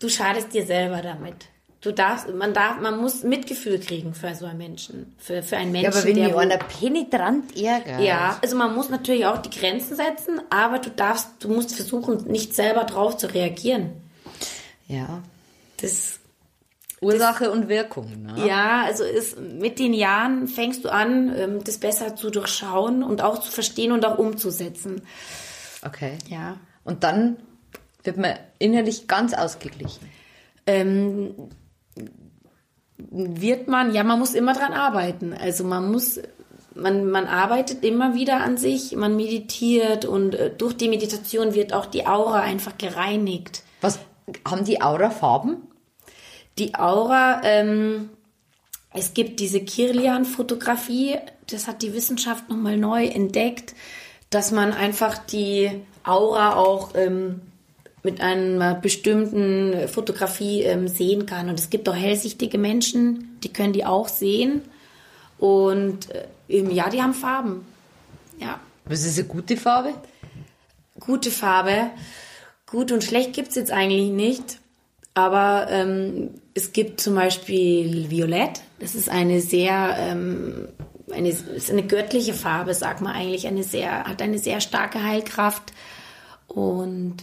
[0.00, 1.36] du schadest dir selber damit.
[1.82, 5.70] Du darfst, man darf, man muss Mitgefühl kriegen für so einen Menschen, für, für einen
[5.70, 8.00] Menschen, Ja, aber wenn der einer penetrant ärgert.
[8.00, 12.24] ja, also man muss natürlich auch die Grenzen setzen, aber du darfst, du musst versuchen,
[12.24, 13.90] nicht selber drauf zu reagieren.
[14.88, 15.22] Ja.
[15.82, 16.20] Das,
[17.04, 18.46] Ursache und Wirkung, ne?
[18.46, 23.22] ja, also ist, mit den Jahren fängst du an, ähm, das besser zu durchschauen und
[23.22, 25.02] auch zu verstehen und auch umzusetzen.
[25.84, 26.18] Okay.
[26.28, 26.56] Ja.
[26.84, 27.36] Und dann
[28.02, 30.08] wird man innerlich ganz ausgeglichen.
[30.66, 31.34] Ähm,
[32.96, 35.32] wird man, ja, man muss immer dran arbeiten.
[35.32, 36.20] Also man muss,
[36.74, 41.72] man, man arbeitet immer wieder an sich, man meditiert und äh, durch die Meditation wird
[41.72, 43.62] auch die Aura einfach gereinigt.
[43.80, 43.98] Was
[44.48, 45.68] haben die Aura-Farben?
[46.58, 48.10] Die Aura, ähm,
[48.92, 51.16] es gibt diese Kirlian-Fotografie,
[51.48, 53.74] das hat die Wissenschaft nochmal neu entdeckt,
[54.30, 55.70] dass man einfach die
[56.04, 57.40] Aura auch ähm,
[58.02, 61.48] mit einer bestimmten Fotografie ähm, sehen kann.
[61.48, 64.62] Und es gibt auch hellsichtige Menschen, die können die auch sehen.
[65.38, 67.66] Und äh, eben, ja, die haben Farben.
[68.38, 69.94] Ja, Was ist eine gute Farbe?
[71.00, 71.90] gute Farbe.
[72.66, 74.58] Gut und schlecht gibt's jetzt eigentlich nicht.
[75.14, 78.62] Aber ähm, es gibt zum Beispiel Violett.
[78.80, 80.68] Das ist eine sehr, ähm,
[81.12, 83.46] eine, ist eine göttliche Farbe, sagt man eigentlich.
[83.46, 85.72] Eine sehr, hat eine sehr starke Heilkraft.
[86.48, 87.18] Und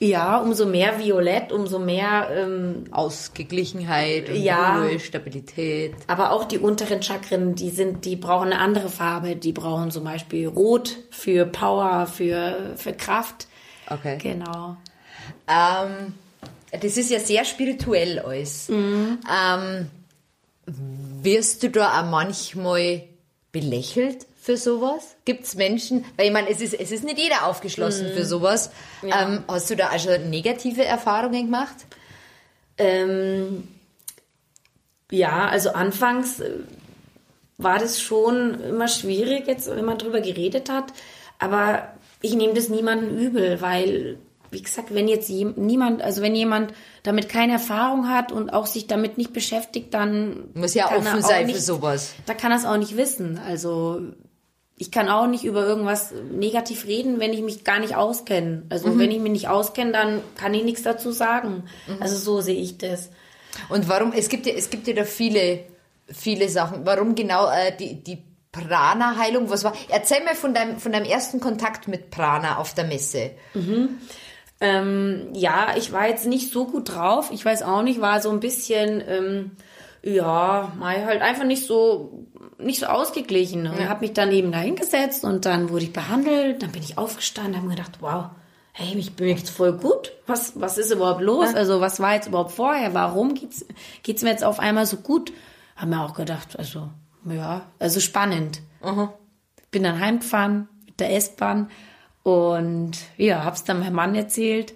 [0.00, 4.82] ja, umso mehr Violett, umso mehr, ähm, Ausgeglichenheit, und Ja.
[4.82, 5.94] Ruhe, Stabilität.
[6.08, 9.36] aber auch die unteren Chakren, die sind, die brauchen eine andere Farbe.
[9.36, 13.46] Die brauchen zum Beispiel Rot für Power, für, für Kraft.
[13.88, 14.18] Okay.
[14.20, 14.76] Genau.
[15.46, 16.14] Ähm,
[16.80, 18.68] das ist ja sehr spirituell alles.
[18.68, 19.18] Mhm.
[19.30, 19.90] Ähm,
[21.22, 23.02] wirst du da auch manchmal
[23.52, 25.16] belächelt für sowas?
[25.24, 28.12] Gibt es Menschen, weil ich meine, es ist, es ist nicht jeder aufgeschlossen Mhm.
[28.12, 28.70] für sowas.
[29.02, 31.76] Ähm, hast du da auch schon negative Erfahrungen gemacht?
[32.76, 33.68] Ähm,
[35.10, 36.50] ja, also anfangs äh,
[37.56, 40.92] war das schon immer schwierig, jetzt, wenn man drüber geredet hat.
[41.38, 44.18] Aber ich nehme das niemandem übel, weil,
[44.54, 48.86] wie gesagt, wenn jetzt niemand, also wenn jemand damit keine Erfahrung hat und auch sich
[48.86, 52.14] damit nicht beschäftigt, dann Muss ja offen auch sein nicht, für sowas.
[52.24, 53.38] Da kann er es auch nicht wissen.
[53.46, 54.00] Also
[54.76, 58.62] ich kann auch nicht über irgendwas negativ reden, wenn ich mich gar nicht auskenne.
[58.70, 58.98] Also Mhm.
[58.98, 61.64] wenn ich mich nicht auskenne, dann kann ich nichts dazu sagen.
[62.00, 63.10] Also so sehe ich das.
[63.68, 65.60] Und warum, es gibt ja, es gibt ja da viele,
[66.08, 66.84] viele Sachen.
[66.86, 68.18] Warum genau äh, die, die
[68.50, 69.74] Prana-Heilung, was war?
[69.88, 73.30] Erzähl mir von deinem, von deinem ersten Kontakt mit Prana auf der Messe.
[74.60, 77.30] Ähm, ja, ich war jetzt nicht so gut drauf.
[77.32, 79.50] Ich weiß auch nicht, war so ein bisschen, ähm,
[80.02, 82.26] ja, mal halt einfach nicht so,
[82.58, 83.66] nicht so ausgeglichen.
[83.66, 86.62] Und habe mich dann eben da hingesetzt und dann wurde ich behandelt.
[86.62, 88.26] Dann bin ich aufgestanden, habe mir gedacht, wow,
[88.72, 90.12] hey, ich bin jetzt voll gut.
[90.26, 91.54] Was, was ist überhaupt los?
[91.54, 92.92] Also was war jetzt überhaupt vorher?
[92.94, 93.64] Warum geht's,
[94.02, 95.32] geht's mir jetzt auf einmal so gut?
[95.76, 96.90] Haben mir auch gedacht, also,
[97.24, 98.60] ja, also spannend.
[99.70, 101.70] Bin dann heimgefahren mit der S-Bahn
[102.24, 104.72] und ja, hab's dann meinem Mann erzählt.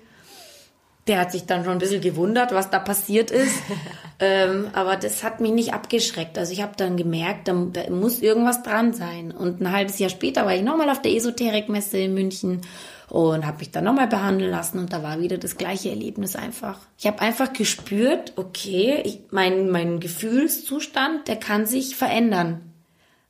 [1.08, 3.62] Der hat sich dann schon ein bisschen gewundert, was da passiert ist.
[4.20, 6.36] ähm, aber das hat mich nicht abgeschreckt.
[6.36, 9.32] Also ich habe dann gemerkt, da, da muss irgendwas dran sein.
[9.32, 12.60] Und ein halbes Jahr später war ich nochmal auf der Esoterikmesse in München
[13.08, 16.78] und habe mich dann nochmal behandeln lassen und da war wieder das gleiche Erlebnis einfach.
[16.98, 22.67] Ich habe einfach gespürt, okay, ich, mein, mein Gefühlszustand, der kann sich verändern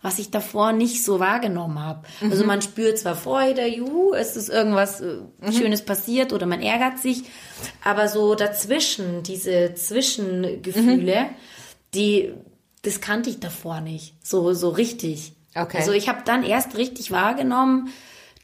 [0.00, 2.06] was ich davor nicht so wahrgenommen habe.
[2.20, 5.18] Also man spürt zwar Freude, juhu, es ist irgendwas äh,
[5.52, 7.24] Schönes passiert oder man ärgert sich,
[7.84, 11.30] aber so dazwischen, diese Zwischengefühle,
[11.94, 12.32] die,
[12.82, 15.32] das kannte ich davor nicht, so, so richtig.
[15.54, 15.78] Okay.
[15.78, 17.88] Also ich habe dann erst richtig wahrgenommen,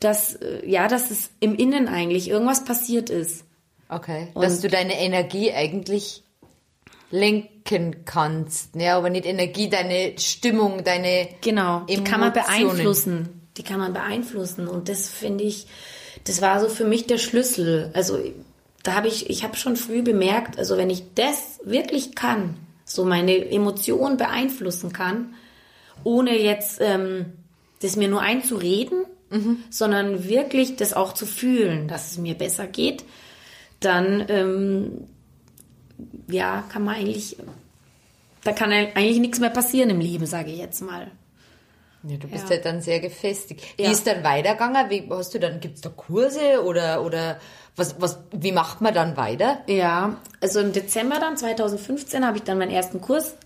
[0.01, 3.45] dass, äh, ja, dass es im Innen eigentlich irgendwas passiert ist.
[3.89, 4.29] Okay.
[4.35, 6.24] Dass du deine Energie eigentlich
[7.11, 8.75] lenken kannst.
[8.77, 13.49] Ja, aber nicht Energie, deine Stimmung, deine Genau, die kann man beeinflussen.
[13.57, 14.67] Die kann man beeinflussen.
[14.67, 15.67] Und das finde ich,
[16.25, 17.91] das war so für mich der Schlüssel.
[17.95, 18.19] Also
[18.83, 23.05] da habe ich, ich habe schon früh bemerkt, also wenn ich das wirklich kann, so
[23.05, 25.35] meine Emotionen beeinflussen kann,
[26.03, 27.27] ohne jetzt ähm,
[27.81, 29.07] das mir nur einzureden,
[29.71, 33.05] sondern wirklich das auch zu fühlen, dass es mir besser geht,
[33.81, 35.09] dann ähm,
[36.29, 37.37] ja, kann man eigentlich,
[38.43, 41.11] da kann eigentlich nichts mehr passieren im Leben, sage ich jetzt mal.
[42.07, 42.51] Ja, du bist Ja.
[42.51, 43.65] halt dann sehr gefestigt.
[43.79, 43.91] Wie Ja.
[43.91, 44.91] ist dann weitergegangen?
[44.91, 47.39] Wie hast du dann, gibt's da Kurse oder, oder
[47.77, 49.59] was, was, wie macht man dann weiter?
[49.67, 53.37] Ja, also im Dezember dann 2015 habe ich dann meinen ersten Kurs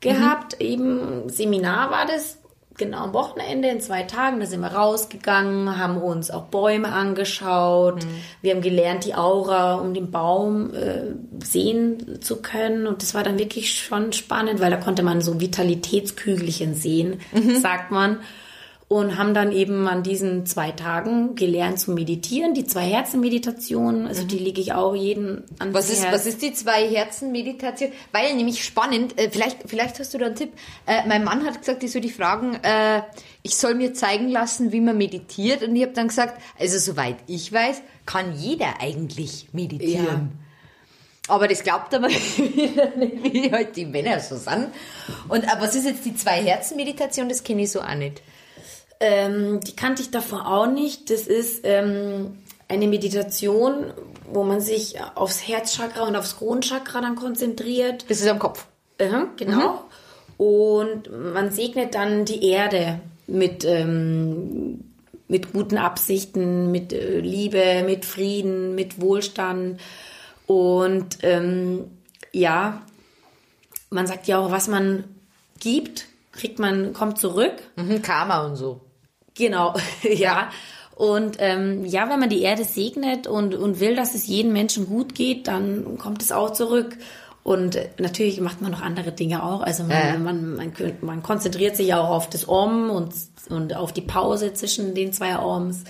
[0.00, 0.60] gehabt.
[0.62, 2.38] Eben Seminar war das,
[2.80, 4.40] genau am Wochenende in zwei Tagen.
[4.40, 8.04] Da sind wir rausgegangen, haben uns auch Bäume angeschaut.
[8.42, 11.14] Wir haben gelernt, die Aura um den Baum äh,
[11.44, 12.88] sehen zu können.
[12.88, 17.20] Und das war dann wirklich schon spannend, weil da konnte man so Vitalitätskügelchen sehen,
[17.60, 18.18] sagt man.
[18.92, 24.24] Und haben dann eben an diesen zwei Tagen gelernt zu meditieren, die zwei Herzen-Meditation, also
[24.24, 26.12] die lege ich auch jeden ans Was ist, Herz.
[26.12, 27.92] was ist die zwei Herzen Meditation?
[28.10, 30.54] Weil nämlich spannend, äh, vielleicht, vielleicht hast du da einen Tipp.
[30.86, 33.02] Äh, mein Mann hat gesagt, ich soll die fragen, äh,
[33.44, 35.62] ich soll mir zeigen lassen, wie man meditiert.
[35.62, 40.32] Und ich habe dann gesagt, also soweit ich weiß, kann jeder eigentlich meditieren.
[41.28, 44.66] Aber das glaubt aber wie halt die Männer so sind.
[45.28, 47.28] Und äh, was ist jetzt die zwei Herzen Meditation?
[47.28, 48.20] Das kenne ich so auch nicht.
[49.00, 51.10] Ähm, die kannte ich davor auch nicht.
[51.10, 52.36] Das ist ähm,
[52.68, 53.92] eine Meditation,
[54.30, 58.04] wo man sich aufs Herzchakra und aufs Kronchakra dann konzentriert.
[58.08, 58.66] Das ist am Kopf.
[59.00, 59.84] Aha, genau.
[60.36, 64.84] Und man segnet dann die Erde mit, ähm,
[65.28, 69.80] mit guten Absichten, mit äh, Liebe, mit Frieden, mit Wohlstand.
[70.46, 71.84] Und ähm,
[72.32, 72.82] ja,
[73.90, 75.04] man sagt ja auch, was man
[75.58, 77.54] gibt, kriegt man, kommt zurück.
[77.76, 78.80] Mhm, Karma und so.
[79.40, 80.50] Genau, ja.
[80.94, 84.86] Und ähm, ja, wenn man die Erde segnet und, und will, dass es jedem Menschen
[84.86, 86.96] gut geht, dann kommt es auch zurück.
[87.42, 89.62] Und äh, natürlich macht man noch andere Dinge auch.
[89.62, 90.18] Also man, Ja.
[90.18, 93.14] man, man, man konzentriert sich auch auf das Om und,
[93.48, 95.84] und auf die Pause zwischen den zwei Oms.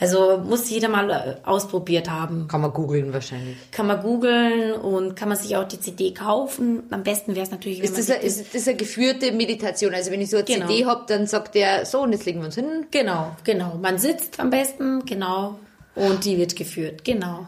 [0.00, 2.48] Also muss jeder mal äh, ausprobiert haben.
[2.48, 3.56] Kann man googeln wahrscheinlich.
[3.70, 6.82] Kann man googeln und kann man sich auch die CD kaufen.
[6.90, 9.94] Am besten wäre es natürlich, wenn Ist man das, eine, ist das eine geführte Meditation?
[9.94, 10.66] Also wenn ich so eine Genau.
[10.66, 12.86] CD hab, dann sagt der, so, und jetzt legen wir uns hin.
[12.90, 13.78] Genau, genau.
[13.80, 15.58] Man sitzt am besten, genau.
[15.94, 17.46] Und die wird geführt, genau.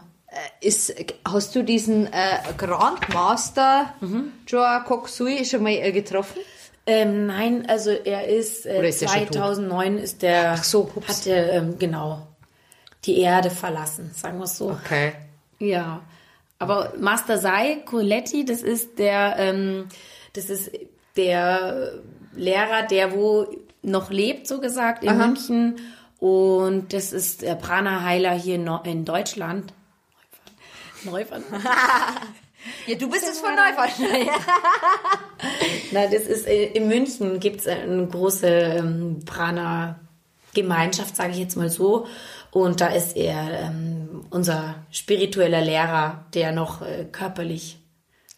[0.61, 0.93] Ist,
[1.27, 2.11] hast du diesen äh,
[2.57, 4.31] Grandmaster Mhm.
[4.47, 6.37] Joa Koksui schon mal äh, getroffen?
[6.85, 9.33] Ähm, nein, also er ist, äh, ist er schon tot?
[9.33, 12.25] 2009 ist der, Ach so, hat er, ähm, genau,
[13.07, 14.71] die Erde verlassen, sagen wir es so.
[14.71, 15.13] Okay.
[15.59, 16.01] Ja,
[16.59, 19.87] aber Master Sai Coletti, das ist der, ähm,
[20.33, 20.71] das ist
[21.15, 21.93] der
[22.35, 23.47] Lehrer, der wo
[23.81, 25.75] noch lebt, so gesagt, in München.
[26.19, 29.73] Und das ist der Prana-Heiler hier in Deutschland.
[31.03, 31.43] Neufern.
[32.85, 33.91] Ja, du bist jetzt von Neufahrt.
[35.91, 41.55] Na, das ist äh, in München gibt es eine große ähm, Prana-Gemeinschaft, sage ich jetzt
[41.55, 42.07] mal so.
[42.51, 47.79] Und da ist er ähm, unser spiritueller Lehrer, der noch äh, körperlich.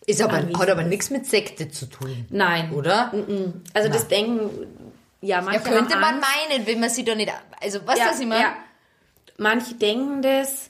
[0.05, 2.25] Ist aber, hat aber nichts mit Sekte zu tun.
[2.29, 2.73] Nein.
[2.73, 3.13] Oder?
[3.73, 4.49] Also das denken,
[5.21, 7.31] ja, Ja, manche könnte haben man meinen, wenn man sie doch nicht.
[7.61, 8.39] Also, was ja, das immer?
[8.39, 8.55] ja.
[9.37, 10.69] Manche denken das.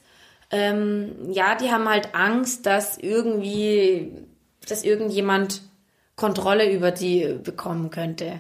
[0.52, 4.12] Ähm, ja, die haben halt Angst, dass irgendwie,
[4.68, 5.62] dass irgendjemand
[6.16, 8.40] Kontrolle über die bekommen könnte.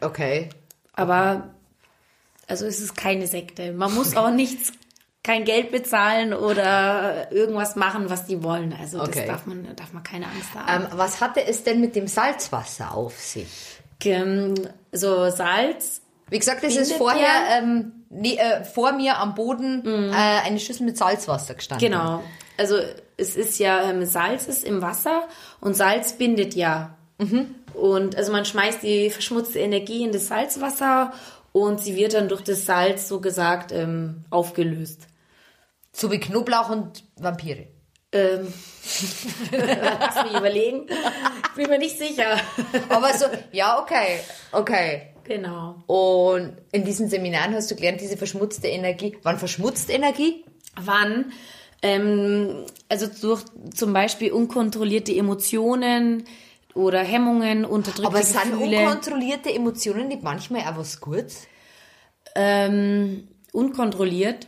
[0.00, 0.50] Okay.
[0.92, 1.54] Aber
[2.46, 3.72] also es ist keine Sekte.
[3.72, 4.72] Man muss auch nichts,
[5.22, 8.72] kein Geld bezahlen oder irgendwas machen, was die wollen.
[8.78, 9.20] Also Okay.
[9.20, 10.84] das darf man, darf man keine Angst haben.
[10.84, 13.80] Ähm, was hatte es denn mit dem Salzwasser auf sich?
[14.04, 14.54] Ähm,
[14.92, 16.02] so Salz.
[16.28, 17.28] Wie gesagt, es ist vorher
[17.58, 19.82] ähm, nee, äh, vor mir am Boden
[20.12, 21.88] äh, eine Schüssel mit Salzwasser gestanden.
[21.90, 22.22] Genau.
[22.58, 22.78] Also
[23.16, 25.22] es ist ja ähm, Salz ist im Wasser
[25.60, 26.96] und Salz bindet ja.
[27.72, 31.12] Und also man schmeißt die verschmutzte Energie in das Salzwasser
[31.56, 35.06] und sie wird dann durch das Salz so gesagt ähm, aufgelöst.
[35.90, 37.68] So wie Knoblauch und Vampire.
[38.12, 38.52] Ähm,
[39.52, 40.86] lass mich überlegen.
[41.56, 42.38] Bin mir nicht sicher.
[42.90, 44.20] Aber so, ja, okay,
[44.52, 45.14] okay.
[45.24, 45.82] Genau.
[45.86, 49.16] Und in diesen Seminaren hast du gelernt, diese verschmutzte Energie.
[49.22, 50.44] Wann verschmutzt Energie?
[50.78, 51.32] Wann?
[51.80, 53.42] Ähm, also durch
[53.74, 56.24] zum Beispiel unkontrollierte Emotionen
[56.76, 58.78] oder Hemmungen, unterdrückte Aber sind Gefühle.
[58.80, 61.46] unkontrollierte Emotionen nicht manchmal auch was Gutes?
[62.34, 64.46] ähm, unkontrolliert.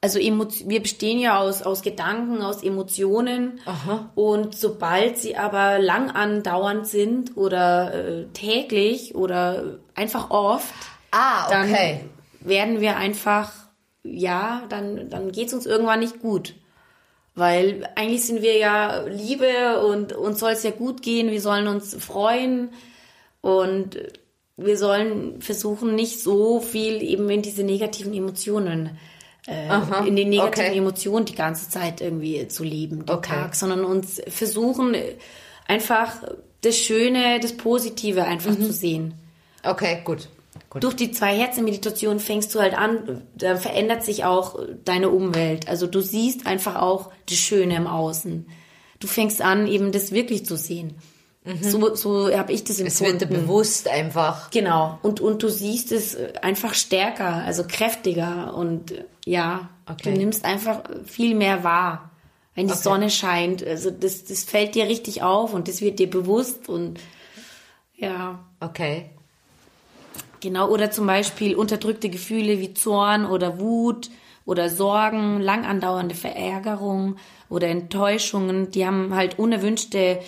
[0.00, 3.60] Also wir bestehen ja aus, aus Gedanken, aus Emotionen.
[3.66, 4.10] Aha.
[4.14, 10.74] Und sobald sie aber lang andauernd sind oder äh, täglich oder einfach oft,
[11.10, 12.04] Ah, dann okay.
[12.40, 13.52] werden wir einfach,
[14.02, 16.54] ja, dann, dann geht's uns irgendwann nicht gut.
[17.36, 21.68] Weil eigentlich sind wir ja Liebe und uns soll es ja gut gehen, wir sollen
[21.68, 22.70] uns freuen
[23.42, 23.98] und
[24.56, 28.98] wir sollen versuchen, nicht so viel eben in diese negativen Emotionen,
[29.46, 29.68] äh,
[30.08, 30.78] in den negativen okay.
[30.78, 33.34] Emotionen die ganze Zeit irgendwie zu leben, den Okay.
[33.34, 34.96] Tag, sondern uns versuchen,
[35.68, 36.14] einfach
[36.62, 38.62] das Schöne, das Positive einfach Mhm.
[38.64, 39.14] zu sehen.
[39.62, 40.28] Okay, gut.
[40.70, 40.82] Gut.
[40.84, 45.68] Durch die zwei Herzen-Meditation fängst du halt an, da verändert sich auch deine Umwelt.
[45.68, 48.46] Also du siehst einfach auch das Schöne im Außen.
[49.00, 50.94] Du fängst an, eben das wirklich zu sehen.
[51.62, 52.86] So, so habe ich das Mhm.
[52.86, 53.46] Es wird dir empfunden.
[53.46, 54.50] bewusst einfach.
[54.50, 54.98] Genau.
[55.02, 60.10] Und, und du siehst es einfach stärker, also kräftiger und äh, ja, Okay.
[60.12, 62.10] du nimmst einfach viel mehr wahr.
[62.56, 62.82] Wenn die Okay.
[62.82, 66.98] Sonne scheint, also das, das fällt dir richtig auf und das wird dir bewusst und
[67.94, 69.10] ja, Okay.
[70.40, 70.68] Genau.
[70.70, 74.10] Oder zum Beispiel unterdrückte Gefühle wie Zorn oder Wut
[74.44, 77.16] oder Sorgen, lang andauernde Verärgerung
[77.48, 80.20] oder Enttäuschungen, die haben halt unerwünschte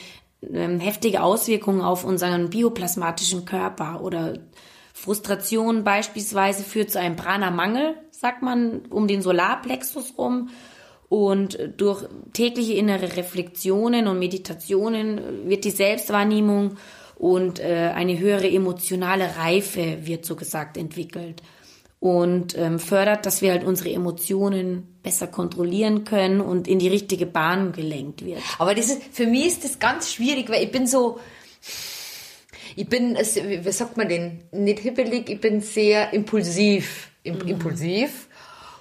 [0.42, 4.34] ähm, heftige Auswirkungen auf unseren bioplasmatischen Körper oder
[4.92, 10.50] Frustration beispielsweise führt zu einem Prana-Mangel, sagt man, um den Solarplexus rum.
[11.08, 16.76] Und durch tägliche innere Reflexionen und Meditationen wird die Selbstwahrnehmung
[17.18, 21.42] und äh, eine höhere emotionale Reife, wird so gesagt, entwickelt.
[22.00, 27.26] Und ähm, fördert, dass wir halt unsere Emotionen besser kontrollieren können und in die richtige
[27.26, 28.38] Bahn gelenkt wird.
[28.60, 31.18] Aber das ist, für mich ist das ganz schwierig, weil ich bin so,
[32.76, 38.28] ich bin, wie sagt man denn, nicht hippelig, ich bin sehr impulsiv, im, impulsiv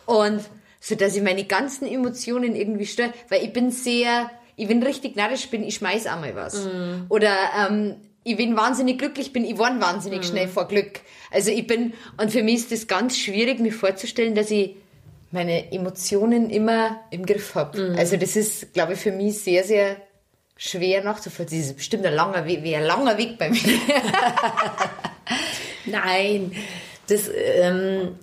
[0.06, 0.42] und
[0.80, 5.16] so, dass ich meine ganzen Emotionen irgendwie steuere, weil ich bin sehr, ich bin richtig
[5.16, 6.68] narrisch bin, ich schmeiß einmal was.
[7.10, 7.36] Oder,
[7.68, 7.96] ähm,
[8.28, 11.02] ich bin wahnsinnig glücklich, bin ich war wahnsinnig schnell vor Glück.
[11.32, 14.76] Also ich bin, und für mich ist das ganz schwierig, mir vorzustellen, dass ich
[15.32, 17.96] meine Emotionen immer im Griff habe.
[17.98, 19.98] Also das ist, glaube ich, für mich sehr, sehr
[20.56, 21.62] schwer nachzuvollziehen.
[21.62, 23.62] Das ist bestimmt ein langer Weg, wie ein langer Weg bei mir.
[25.86, 26.52] Nein,
[27.08, 28.16] das, ähm,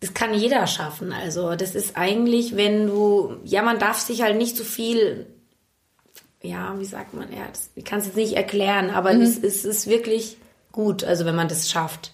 [0.00, 1.12] das kann jeder schaffen.
[1.12, 5.26] Also das ist eigentlich, wenn du, ja, man darf sich halt nicht so viel,
[6.42, 9.22] ja, wie sagt man, ja, das, ich kann es jetzt nicht erklären, aber Mhm.
[9.22, 10.36] es, es ist wirklich
[10.72, 12.12] gut, also wenn man das schafft.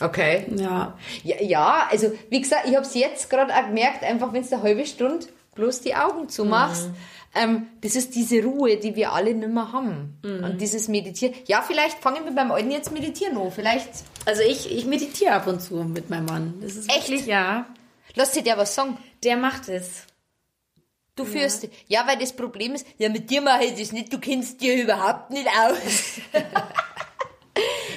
[0.00, 0.46] Okay.
[0.56, 4.42] Ja, Ja, ja also wie gesagt, ich habe es jetzt gerade auch gemerkt, einfach wenn
[4.44, 6.88] du eine halbe Stunde bloß die Augen zumachst,
[7.34, 10.18] ähm, das ist diese Ruhe, die wir alle nicht mehr haben.
[10.22, 11.34] Und dieses Meditieren.
[11.46, 13.50] Ja, vielleicht fange ich mit meinem Alten jetzt meditieren an.
[13.50, 13.88] Vielleicht
[14.24, 16.54] also ich, ich meditiere ab und zu mit meinem Mann.
[16.62, 17.08] Das ist Echt?
[17.10, 17.66] wirklich, ja.
[18.14, 18.96] lass dir der was sagen.
[19.24, 20.04] Der macht es.
[21.18, 21.68] Du führst.
[21.88, 24.82] Ja, weil das Problem ist, ja, mit dir mache ich das nicht, du kennst dir
[24.82, 26.20] überhaupt nicht aus.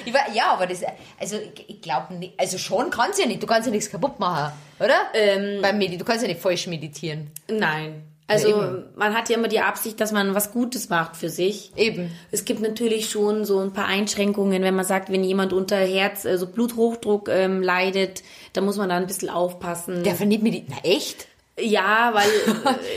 [0.04, 0.82] ich war, ja, aber das,
[1.18, 4.18] also ich, glaube nicht, also schon kannst du ja nicht, du kannst ja nichts kaputt
[4.18, 4.96] machen, oder?
[5.14, 7.30] Ähm, Beim Medi, du kannst ja nicht falsch meditieren.
[7.48, 8.02] Nein.
[8.28, 8.84] Also eben.
[8.96, 11.72] man hat ja immer die Absicht, dass man was Gutes macht für sich.
[11.76, 12.10] Eben.
[12.30, 16.24] Es gibt natürlich schon so ein paar Einschränkungen, wenn man sagt, wenn jemand unter Herz,
[16.24, 20.02] also Bluthochdruck ähm, leidet, da muss man da ein bisschen aufpassen.
[20.02, 20.74] Der nicht meditieren.
[20.82, 21.26] Na echt?
[21.58, 22.28] Ja, weil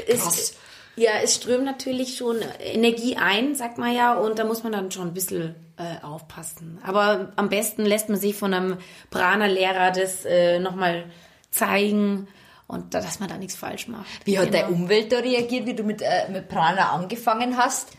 [0.07, 0.55] äh, es,
[0.95, 4.91] ja, es strömt natürlich schon Energie ein, sagt man ja, und da muss man dann
[4.91, 6.79] schon ein bisschen äh, aufpassen.
[6.83, 8.77] Aber am besten lässt man sich von einem
[9.11, 11.05] Prana-Lehrer das äh, nochmal
[11.51, 12.27] zeigen
[12.67, 14.05] und da, dass man da nichts falsch macht.
[14.25, 14.63] Wie hat Genau.
[14.63, 17.89] deine Umwelt da reagiert, wie du mit, äh, mit Prana angefangen hast?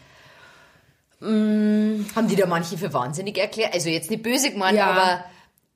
[1.20, 3.72] Haben die da manche für wahnsinnig erklärt?
[3.72, 4.86] Also jetzt nicht böse gemeint, Ja.
[4.90, 5.24] aber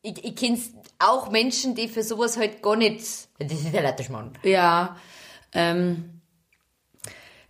[0.02, 0.58] ich, ich kenne
[0.98, 3.00] auch Menschen, die für sowas halt gar nicht.
[3.38, 4.32] Das ist der Latterschmann.
[4.42, 4.96] Ja,
[5.52, 6.20] ähm,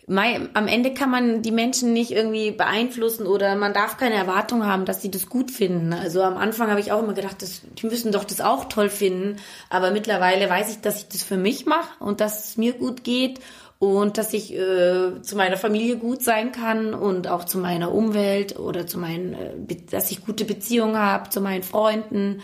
[0.07, 4.67] mei, am Ende kann man die Menschen nicht irgendwie beeinflussen oder man darf keine Erwartung
[4.67, 5.93] haben, dass sie das gut finden.
[5.93, 8.91] Also am Anfang habe ich auch immer gedacht, das, die müssen doch das auch toll
[8.91, 9.37] finden.
[9.69, 13.05] Aber mittlerweile weiß ich, dass ich das für mich mache und dass es mir gut
[13.05, 13.41] geht
[13.81, 18.59] und dass ich äh, zu meiner Familie gut sein kann und auch zu meiner Umwelt
[18.59, 22.43] oder zu meinen, äh, dass ich gute Beziehungen habe zu meinen Freunden.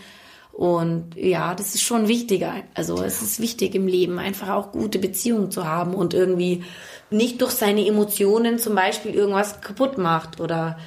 [0.51, 2.55] Und ja, das ist schon wichtiger.
[2.73, 6.63] Also es ist wichtig im Leben, einfach auch gute Beziehungen zu haben und irgendwie
[7.11, 10.79] nicht durch seine Emotionen zum Beispiel irgendwas kaputt macht oder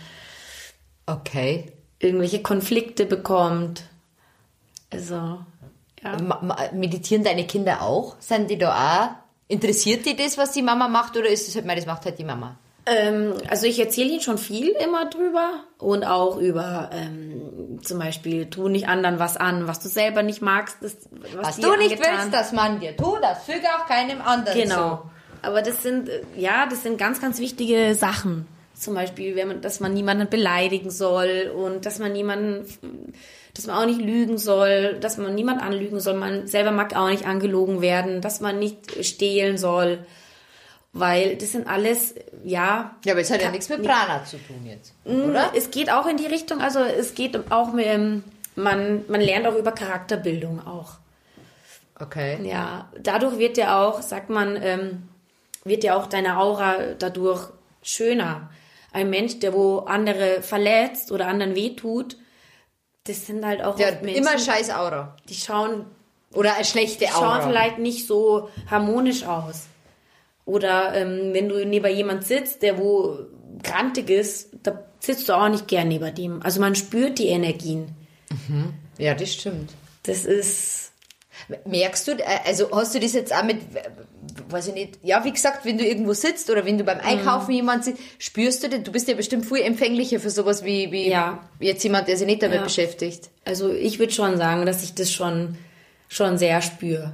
[1.06, 1.72] Okay.
[2.00, 3.84] irgendwelche Konflikte bekommt.
[4.90, 5.38] Also,
[6.02, 6.70] ja.
[6.72, 8.16] Meditieren deine Kinder auch?
[8.18, 9.19] Sind die da auch?
[9.50, 12.18] Interessiert die das, was die Mama macht, oder ist es halt, mal, das macht halt
[12.18, 12.56] die Mama?
[12.86, 18.46] Ähm, also ich erzähle ihnen schon viel immer drüber und auch über ähm, zum Beispiel,
[18.48, 20.76] tu nicht anderen was an, was du selber nicht magst.
[20.80, 20.96] Das,
[21.36, 24.58] was, Was du nicht angetan- willst, dass man dir tut, das füge auch keinem anderen
[24.58, 25.02] Genau.
[25.42, 28.46] Aber das sind, äh, ja, das sind ganz, ganz wichtige Sachen.
[28.74, 32.64] Zum Beispiel, wenn man, dass man niemanden beleidigen soll und dass man niemanden,
[33.60, 36.14] dass man auch nicht lügen soll, dass man niemand anlügen soll.
[36.14, 39.98] Man selber mag auch nicht angelogen werden, dass man nicht stehlen soll.
[40.94, 42.96] Weil das sind alles, ja.
[43.04, 45.52] Ja, aber es hat ja nichts mit Prana zu tun jetzt, oder?
[45.54, 48.24] Es geht auch in die Richtung, also es geht auch mit, ähm,
[48.56, 50.94] man, man lernt auch über Charakterbildung auch.
[52.00, 52.38] Okay.
[52.42, 55.02] Ja, dadurch wird ja auch, sagt man, ähm,
[55.64, 57.50] wird ja auch deine Aura dadurch
[57.82, 58.48] schöner.
[58.90, 62.16] Ein Mensch, der wo andere verletzt oder anderen wehtut,
[63.10, 65.16] das sind halt auch hat Menschen, immer scheiß Aura.
[65.28, 65.84] die schauen,
[66.34, 67.48] Oder eine schlechte schauen Aura.
[67.48, 69.66] vielleicht nicht so harmonisch aus.
[70.44, 73.18] Oder ähm, wenn du neben jemand sitzt, der wo
[73.62, 76.42] grantig ist, da sitzt du auch nicht gern neben dem.
[76.42, 77.94] Also man spürt die Energien.
[78.98, 79.70] Ja, das stimmt.
[80.04, 80.90] Das ist
[81.64, 83.58] Merkst du, äh, also hast du das jetzt auch mit,
[84.48, 87.04] weiß ich nicht, ja, wie gesagt, wenn du irgendwo sitzt oder wenn du beim Mhm.
[87.04, 88.82] Einkaufen jemand sitzt, spürst du das?
[88.82, 91.40] Du bist ja bestimmt viel empfänglicher für sowas wie, wie Ja.
[91.58, 92.64] jetzt jemand, der sich nicht damit Ja.
[92.64, 93.30] beschäftigt.
[93.44, 95.56] Also ich würde schon sagen, dass ich das schon,
[96.08, 97.12] schon sehr spüre.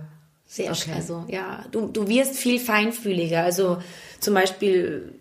[0.49, 0.93] Sehr, Okay.
[0.95, 3.43] also ja, du, du wirst viel feinfühliger.
[3.43, 3.79] Also
[4.21, 5.13] zum Beispiel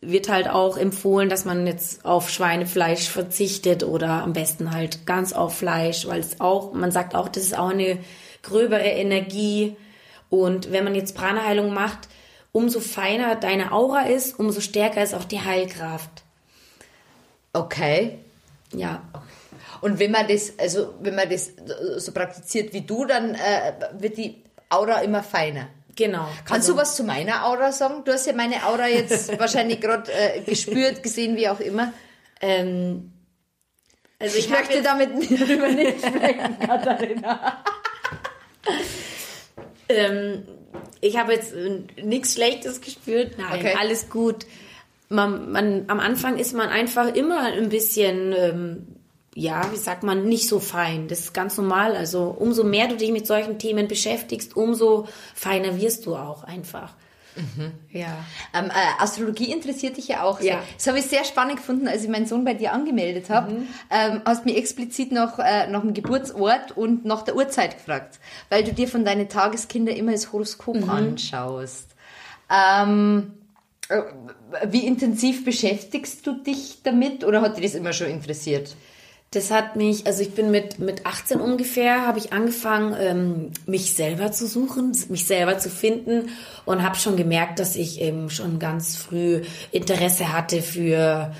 [0.00, 5.32] wird halt auch empfohlen, dass man jetzt auf Schweinefleisch verzichtet oder am besten halt ganz
[5.32, 7.98] auf Fleisch, weil es auch, man sagt auch, das ist auch eine
[8.42, 9.76] gröbere Energie.
[10.40, 12.08] Und wenn man jetzt Prana-Heilung macht,
[12.52, 16.22] umso feiner deine Aura ist, umso stärker ist auch die Heilkraft.
[17.52, 18.18] Okay.
[18.72, 19.02] Ja.
[19.80, 21.52] Und wenn man das, also wenn man das
[21.98, 25.68] so praktiziert wie du, dann äh, wird die Aura immer feiner.
[25.96, 26.26] Genau.
[26.44, 28.02] Kannst du was zu meiner Aura sagen?
[28.04, 31.92] Du hast ja meine Aura jetzt wahrscheinlich gerade äh, gespürt, gesehen, wie auch immer.
[32.40, 33.12] Ähm,
[34.18, 35.10] also Ich, ich, möchte jetzt- damit
[35.40, 37.62] darüber nicht sprechen, Katharina.
[39.88, 40.42] Ähm,
[41.00, 43.38] ich habe jetzt äh, nichts Schlechtes gespürt.
[43.38, 43.74] Nein, Okay.
[43.78, 44.46] alles gut.
[45.08, 48.86] Man, man, am Anfang ist man einfach immer ein bisschen, ähm,
[49.34, 51.08] ja, wie sagt man, nicht so fein.
[51.08, 51.94] Das ist ganz normal.
[51.94, 56.94] Also umso mehr du dich mit solchen Themen beschäftigst, umso feiner wirst du auch einfach.
[57.90, 58.24] Ja.
[58.52, 60.40] Ähm, äh, Astrologie interessiert dich ja auch.
[60.40, 60.54] sehr.
[60.54, 60.62] Ja.
[60.76, 63.52] Das habe ich sehr spannend gefunden, als ich meinen Sohn bei dir angemeldet habe.
[63.90, 68.18] Ähm, hast mir explizit nach, äh, nach dem Geburtsort und nach der Uhrzeit gefragt,
[68.50, 71.94] weil du dir von deinen Tageskinder immer das Horoskop anschaust.
[72.50, 73.32] Ähm,
[73.88, 74.02] äh,
[74.66, 78.74] wie intensiv beschäftigst du dich damit oder hat dich das immer schon interessiert?
[79.34, 83.94] Das hat mich, also ich bin mit, mit 18 ungefähr, habe ich angefangen, ähm, mich
[83.94, 86.30] selber zu suchen, mich selber zu finden
[86.64, 91.32] und habe schon gemerkt, dass ich eben schon ganz früh Interesse hatte für,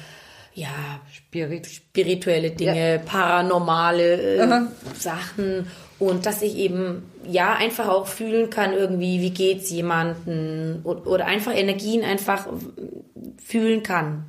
[0.55, 0.69] ja,
[1.13, 1.67] Spirit.
[1.67, 4.63] spirituelle Dinge, paranormale äh,
[4.99, 5.69] Sachen
[6.01, 11.55] und dass ich eben ja einfach auch fühlen kann irgendwie, wie geht's jemanden oder einfach
[11.55, 12.49] Energien einfach
[13.45, 14.25] fühlen kann.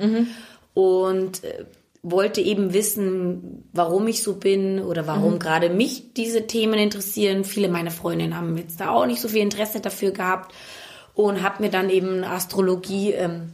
[0.74, 1.66] Und äh,
[2.08, 7.44] wollte eben wissen, warum ich so bin oder warum gerade mich diese Themen interessieren.
[7.44, 10.54] Viele meiner Freundinnen haben jetzt da auch nicht so viel Interesse dafür gehabt
[11.16, 13.54] und habe mir dann eben Astrologie ähm,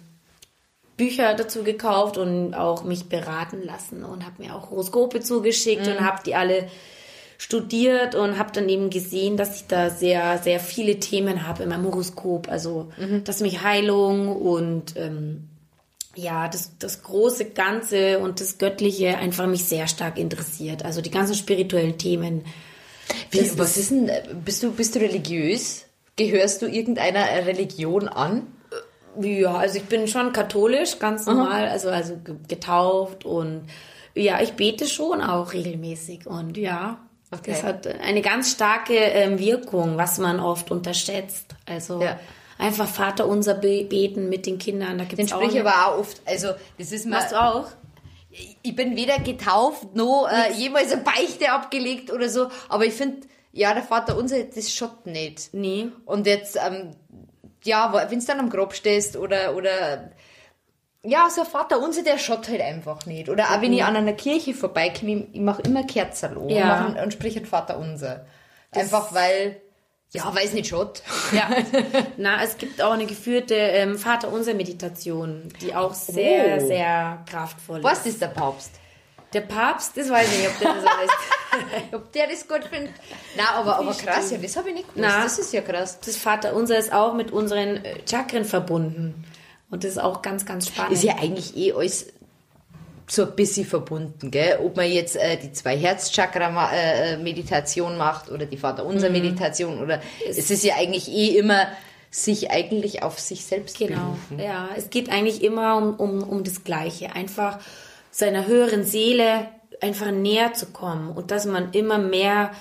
[0.98, 6.02] Bücher dazu gekauft und auch mich beraten lassen und habe mir auch Horoskope zugeschickt und
[6.02, 6.68] habe die alle
[7.38, 11.70] studiert und habe dann eben gesehen, dass ich da sehr, sehr viele Themen habe in
[11.70, 12.50] meinem Horoskop.
[12.50, 12.92] Also,
[13.24, 15.48] dass mich Heilung und ähm,
[16.16, 20.84] ja, das, das große Ganze und das Göttliche einfach mich sehr stark interessiert.
[20.84, 22.44] Also die ganzen spirituellen Themen.
[23.30, 25.86] Wie, was ist denn, äh, bist du, bist du religiös?
[26.18, 28.48] Gehörst du irgendeiner Religion an?
[29.20, 33.64] Ja, also ich bin schon katholisch, ganz normal, also, also ge- getauft und
[34.16, 37.00] ja, ich bete schon auch regelmäßig und ja,
[37.34, 37.52] Okay.
[37.52, 41.56] das hat eine ganz starke ähm, Wirkung, was man oft unterschätzt.
[41.66, 42.20] Also Ja.
[42.62, 45.88] Einfach Vater unser be beten mit den Kindern, da Den gibt's auch sprich ich aber
[45.88, 46.22] auch oft.
[46.26, 47.18] Also, das ist mal.
[47.18, 47.68] Machst du auch?
[48.62, 52.48] Ich bin weder getauft, noch äh, jemals eine Beichte abgelegt oder so.
[52.70, 55.54] Aber ich finde, ja, der Vater unser, das schaut nicht.
[55.54, 55.90] Nee.
[56.06, 56.92] Und jetzt, ähm,
[57.64, 60.12] ja, wenn du dann am Grab stehst oder, oder,
[61.04, 63.28] ja, so ein Vater unser, der schaut halt einfach nicht.
[63.28, 66.86] Oder auch wenn ich an einer Kirche vorbeikomme, ich, mache immer Kerzen Ja.
[66.86, 68.26] und, und sprich ein Vater unser.
[68.72, 69.62] Einfach weil,
[70.14, 71.02] ja, weil es nicht schaut.
[71.32, 71.50] Ja,
[72.18, 76.68] na, es gibt auch eine geführte ähm, Vater-Unser-Meditation, die auch sehr, Oh.
[76.68, 77.84] sehr kraftvoll ist.
[77.84, 78.72] Was ist der Papst?
[79.34, 81.14] Der Papst, das weiß ich nicht, ob der das heißt.
[81.94, 82.94] Ob der das gut findet?
[83.36, 85.06] Nein, aber, aber krass, ja, das habe ich nicht gewusst.
[85.06, 85.22] Na.
[85.24, 86.00] Das ist ja krass.
[86.00, 89.26] Das Vaterunser ist auch mit unseren äh, Chakren verbunden.
[89.70, 90.94] Und das ist auch ganz, ganz spannend.
[90.94, 92.08] Ist ja eigentlich eh alles
[93.14, 94.58] so ein bisschen verbunden, gell?
[94.64, 100.76] Ob man jetzt äh, die zwei Herzchakra-Meditation macht oder die Vaterunser-Meditation oder es ist ja
[100.76, 101.68] eigentlich eh immer
[102.10, 104.40] sich eigentlich auf sich selbst Genau, berufen.
[104.40, 104.70] ja.
[104.78, 107.14] Es geht eigentlich immer um, um, um das Gleiche.
[107.16, 107.60] Einfach
[108.12, 109.48] seiner höheren Seele
[109.82, 112.52] einfach näher zu kommen und dass man immer mehr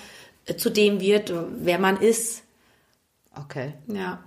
[0.47, 1.31] äh, zu dem wird,
[1.61, 2.43] wer man ist.
[3.37, 3.73] Okay.
[3.87, 4.21] Ja.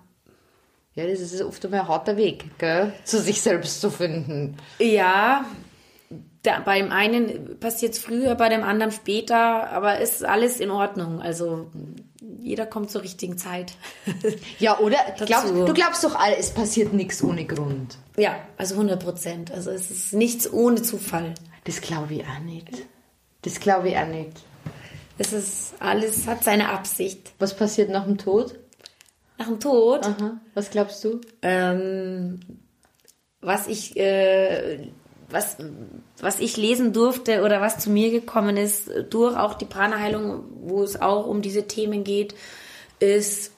[0.94, 2.92] Ja, das ist oft ein harter Weg, gell?
[3.04, 4.56] Zu sich selbst zu finden.
[4.78, 5.44] Ja,
[6.44, 10.70] da, beim einen passiert es früher, bei dem anderen später, aber es ist alles in
[10.70, 11.20] Ordnung.
[11.20, 11.70] Also
[12.40, 13.72] jeder kommt zur richtigen Zeit.
[14.58, 14.98] Ja, oder?
[15.26, 17.98] Glaubst, du glaubst doch es passiert nichts ohne Grund.
[18.16, 19.50] ja, also 100 Prozent.
[19.50, 21.34] Also es ist nichts ohne Zufall.
[21.64, 22.68] Das glaube ich auch nicht.
[23.42, 24.32] Das glaube ich auch nicht.
[25.16, 27.32] Es ist alles hat seine Absicht.
[27.38, 28.58] Was passiert nach dem Tod?
[29.38, 30.40] Nach dem Tod, Aha.
[30.54, 31.20] Was glaubst du?
[31.42, 32.40] ähm,
[33.40, 34.88] was ich äh,
[35.34, 35.56] was,
[36.20, 40.82] was ich lesen durfte oder was zu mir gekommen ist durch auch die Prana-Heilung, wo
[40.82, 42.34] es auch um diese Themen geht,
[43.00, 43.52] ist,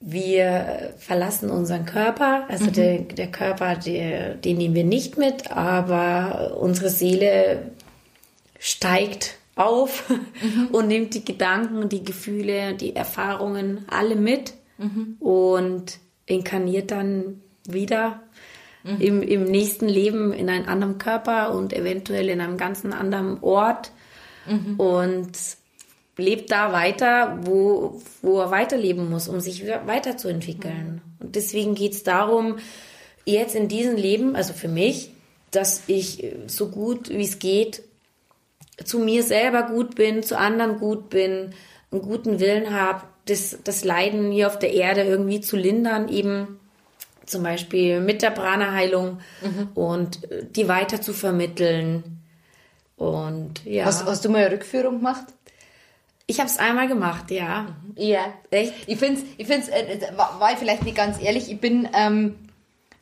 [0.00, 6.56] wir verlassen unseren Körper, also der, der Körper, der, den nehmen wir nicht mit, aber
[6.60, 7.72] unsere Seele
[8.60, 10.04] steigt auf
[10.72, 14.54] und nimmt die Gedanken, die Gefühle, die Erfahrungen alle mit
[15.18, 18.22] und inkarniert dann wieder
[18.84, 23.92] im, im nächsten Leben in einem anderen Körper und eventuell in einem ganzen anderen Ort.
[24.78, 25.32] Und
[26.16, 31.00] lebt da weiter, wo, wo er weiterleben muss, um sich weiterzuentwickeln.
[31.20, 32.56] Und deswegen geht es darum,
[33.24, 35.12] jetzt in diesem Leben, also für mich,
[35.50, 37.82] dass ich so gut wie es geht
[38.84, 41.54] zu mir selber gut bin, zu anderen gut bin,
[41.90, 46.60] einen guten Willen habe, das, das Leiden hier auf der Erde irgendwie zu lindern, eben
[47.28, 49.20] zum Beispiel mit der Prana-Heilung
[49.74, 52.22] und äh, die weiter zu vermitteln.
[52.96, 55.26] Und ja, Hast, hast du mal eine Rückführung gemacht?
[56.30, 57.74] ich habe es einmal gemacht, ja.
[57.96, 58.34] Ja.
[58.50, 58.74] Echt?
[58.86, 62.36] Ich finde ich find's, äh, äh, war, ich vielleicht nicht ganz ehrlich, ich bin, ähm,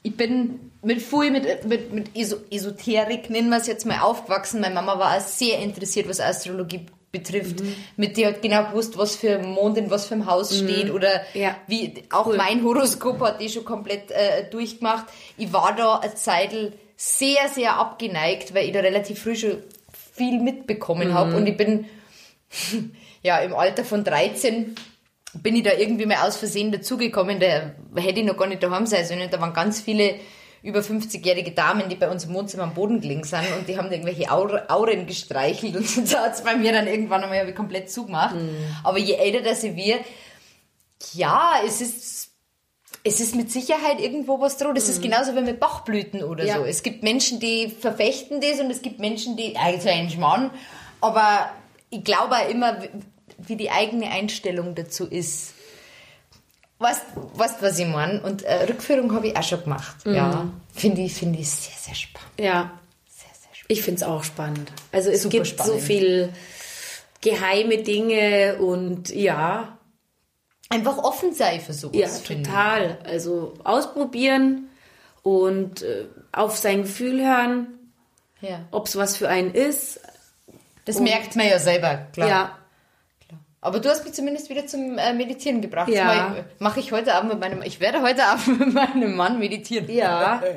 [0.05, 4.61] ich bin mit viel mit, mit, mit Eso Esoterik, nennen wir es jetzt mal, aufgewachsen.
[4.61, 6.87] Meine Mama war sehr interessiert, was Astrologie
[7.19, 7.57] betrifft.
[7.97, 11.23] Mit der hat genau gewusst, was für Mond in was für einem Haus steht oder
[11.35, 11.57] Ja.
[11.67, 12.37] wie, auch Cool.
[12.37, 15.07] mein Horoskop hat die schon komplett äh, durchgemacht.
[15.37, 19.62] Ich war da eine Zeitl sehr, sehr abgeneigt, weil ich da relativ früh schon
[20.14, 21.85] viel mitbekommen habe und ich bin
[23.23, 24.75] ja, im Alter von 13
[25.43, 27.39] bin ich da irgendwie mal aus Versehen dazugekommen.
[27.41, 29.29] Da hätte ich noch gar nicht daheim sein sollen.
[29.31, 30.14] Da waren ganz viele
[30.63, 33.91] über 50-jährige Damen, die bei uns im Wohnzimmer am Boden gelegen sind und die haben
[33.91, 38.35] irgendwelche Aur Auren gestreichelt und so hat es bei mir dann irgendwann einmal komplett zugemacht.
[38.83, 39.99] Aber je älter das ich wir,
[41.13, 42.31] ja, es ist,
[43.05, 44.75] es ist mit Sicherheit irgendwo was dran.
[44.75, 46.57] Das ist genauso wie mit Bachblüten oder Ja.
[46.57, 46.65] so.
[46.65, 50.51] Es gibt Menschen, die verfechten das und es gibt Menschen, die, also ein Schmarrn,
[51.01, 51.51] aber
[51.91, 52.79] ich glaube auch immer,
[53.39, 55.53] wie die eigene Einstellung dazu ist.
[56.79, 57.03] Weißt
[57.35, 58.20] weißt, was ich meine?
[58.22, 59.97] Und äh, Rückführung habe ich auch schon gemacht.
[60.05, 60.47] Ja.
[60.74, 62.31] Finde ich, finde ich sehr, sehr spannend.
[62.39, 62.70] Ja,
[63.09, 63.64] Sehr, sehr spannend.
[63.68, 64.72] ich finde es auch spannend.
[64.93, 65.83] Also es Super gibt so spannend.
[65.83, 66.33] viel
[67.22, 69.79] geheime Dinge und ja,
[70.68, 71.97] Einfach offen sein für sowas.
[71.97, 72.99] ja, total.
[73.05, 74.68] Also ausprobieren
[75.22, 77.68] und äh, auf sein Gefühl hören,
[78.41, 78.61] Ja.
[78.72, 80.01] ob es was für einen ist.
[80.85, 82.29] Das merkt man ja selber, klar.
[82.29, 82.59] Ja,
[83.67, 85.89] Aber du hast mich zumindest wieder zum äh, Meditieren gebracht.
[85.89, 86.37] Ja.
[86.61, 89.91] Mache ich heute Abend mit meinem, ich werde heute Abend mit meinem Mann meditieren.
[89.91, 90.43] ja.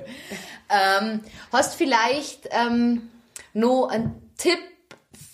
[0.72, 3.10] Ähm, hast vielleicht ähm,
[3.56, 4.60] noch einen Tipp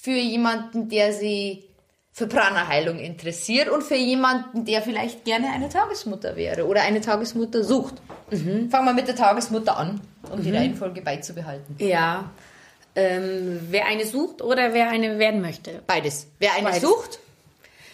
[0.01, 1.67] für jemanden, der sich
[2.13, 7.65] für Prana-Heilung interessiert und für jemanden, der vielleicht gerne eine Tagesmutter wäre oder eine Tagesmutter
[7.65, 7.95] sucht?
[8.32, 8.69] Mhm.
[8.69, 9.99] Fangen wir mit der Tagesmutter an,
[10.32, 11.76] um die Reihenfolge beizubehalten.
[11.80, 12.30] Ja.
[12.95, 15.84] Ähm, wer eine sucht oder wer eine werden möchte.
[15.86, 16.28] Beides.
[16.39, 16.82] Wer eine Beides.
[16.82, 17.19] sucht,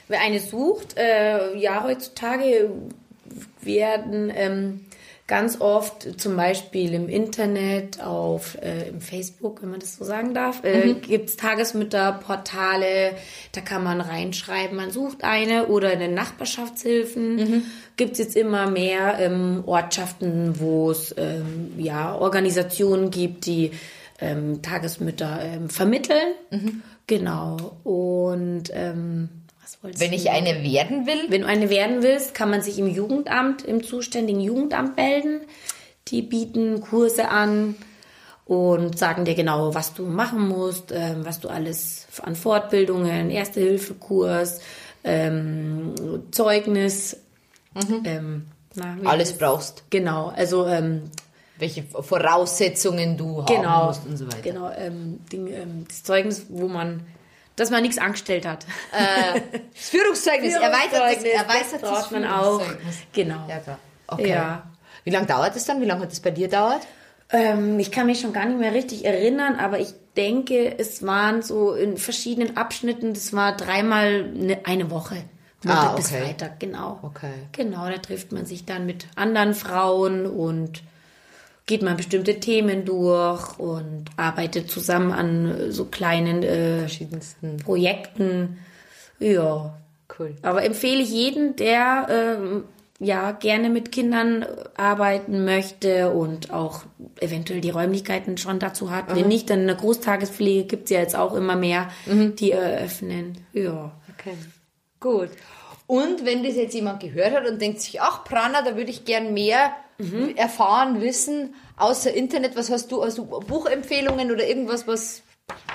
[0.08, 2.72] Wer eine sucht, äh, ja, heutzutage
[3.62, 4.86] werden ähm,
[5.32, 10.34] ganz oft zum Beispiel im Internet, auf äh, im Facebook, wenn man das so sagen
[10.34, 13.16] darf, äh, gibt's Tagesmütterportale,
[13.54, 17.64] da kann man reinschreiben, man sucht eine oder in den Nachbarschaftshilfen
[17.96, 23.72] gibt's jetzt immer mehr ähm, Ortschaften, wo es ähm, ja, Organisationen gibt, die
[24.20, 26.34] ähm, Tagesmütter ähm, vermitteln.
[27.08, 27.78] Genau.
[27.84, 29.30] Und ähm,
[29.62, 32.62] was wolltest wenn du ich eine werden will, wenn du eine werden willst, kann man
[32.62, 35.42] sich im Jugendamt, im zuständigen Jugendamt melden.
[36.08, 37.76] Die bieten Kurse an
[38.46, 44.60] und sagen dir genau, was du machen musst, ähm, was du alles an Fortbildungen, Erste-Hilfe-Kurs,
[45.04, 45.94] ähm,
[46.32, 47.18] Zeugnis,
[48.04, 51.04] ähm, na, alles brauchst, Genau, also ähm,
[51.58, 54.42] welche Voraussetzungen du haben genau, musst und so weiter.
[54.42, 57.06] genau, ähm, Ding, ähm, das Zeugnis, wo man,
[57.62, 58.66] dass man nichts angestellt hat.
[59.74, 62.62] Das Führungszeugnis, erweitertes, erweitertes das braucht man auch.
[63.14, 63.48] Genau.
[63.48, 63.80] Ja, klar.
[64.08, 64.30] Okay.
[64.30, 64.64] Ja.
[65.04, 65.82] Wie lange dauert es dann?
[65.82, 66.82] Wie lange hat es bei dir dauert?
[67.30, 71.42] Ähm, ich kann mich schon gar nicht mehr richtig erinnern, aber ich denke, es waren
[71.42, 75.24] so in verschiedenen Abschnitten, das war dreimal eine, eine Woche.
[75.64, 76.26] Montag Ah, bis okay.
[76.26, 77.00] Freitag, genau.
[77.04, 77.32] Okay.
[77.52, 80.84] Genau, da trifft man sich dann mit anderen Frauen und
[81.66, 87.58] geht man bestimmte Themen durch und arbeitet zusammen an äh, so kleinen äh, Verschiedensten.
[87.58, 88.60] Projekten.
[89.20, 89.78] Ja.
[90.20, 90.36] Cool.
[90.42, 92.64] Aber empfehle ich jeden, der ähm,
[93.00, 96.84] ja gerne mit Kindern äh, arbeiten möchte und auch
[97.20, 99.16] eventuell die Räumlichkeiten schon dazu hat.
[99.16, 103.38] Wenn nicht, dann in der Großtagespflege gibt's ja jetzt auch immer mehr, die eröffnen.
[103.54, 103.92] Ja.
[104.18, 104.36] Okay.
[105.00, 105.30] Gut.
[105.88, 109.04] Und wenn das jetzt jemand gehört hat und denkt sich, ach Prana, da würde ich
[109.04, 109.72] gern mehr
[110.36, 115.24] erfahren, wissen, außer Internet, was hast du, also Buchempfehlungen oder irgendwas, was,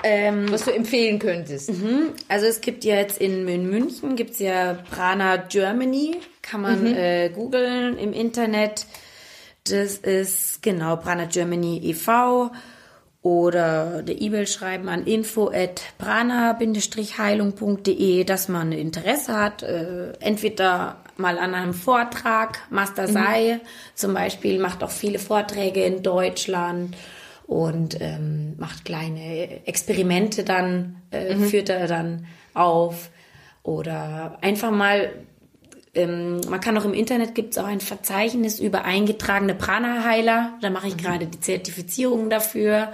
[0.02, 1.70] was du empfehlen könntest?
[2.28, 7.98] Also es gibt ja jetzt in, München gibt's ja Prana Germany, kann man äh, googeln
[7.98, 8.86] im Internet.
[9.64, 12.50] Das ist genau Prana Germany e.V.
[13.26, 21.40] oder der E-Mail schreiben an info at prana-heilung.de, dass man Interesse hat, äh, entweder mal
[21.40, 23.58] an einem Vortrag, Master Sai
[23.96, 26.96] zum Beispiel macht auch viele Vorträge in Deutschland
[27.48, 33.10] und ähm, macht kleine Experimente dann, äh, führt er dann auf.
[33.64, 35.10] Oder einfach mal
[35.96, 40.58] ähm, man kann auch im Internet gibt es auch ein Verzeichnis über eingetragene Prana-Heiler.
[40.60, 42.92] Da mache ich gerade die Zertifizierung dafür.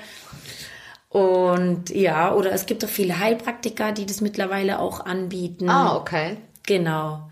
[1.08, 5.68] Und ja, oder es gibt auch viele Heilpraktiker, die das mittlerweile auch anbieten.
[5.68, 6.38] Ah, okay.
[6.64, 7.28] Genau.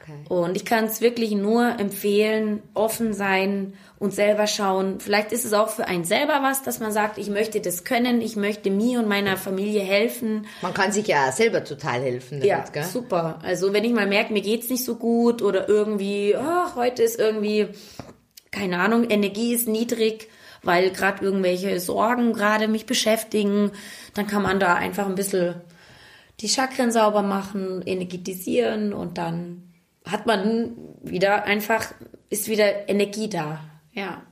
[0.00, 0.18] okay.
[0.28, 5.00] Und ich kann es wirklich nur empfehlen, offen sein und selber schauen.
[5.00, 8.20] Vielleicht ist es auch für einen selber was, dass man sagt, ich möchte das können,
[8.20, 10.46] ich möchte mir und meiner Familie helfen.
[10.62, 12.84] Man kann sich ja selber total helfen damit, Ja, gell?
[12.84, 13.38] super.
[13.42, 17.18] Also wenn ich mal merke, mir geht's nicht so gut oder irgendwie, oh, heute ist
[17.18, 17.68] irgendwie,
[18.50, 20.28] keine Ahnung, Energie ist niedrig,
[20.62, 23.70] weil gerade irgendwelche Sorgen gerade mich beschäftigen,
[24.14, 25.54] dann kann man da einfach ein bisschen
[26.40, 29.72] die Chakren sauber machen, energetisieren und dann
[30.04, 31.86] hat man wieder einfach,
[32.28, 33.60] ist wieder Energie da.
[33.94, 34.22] Ja,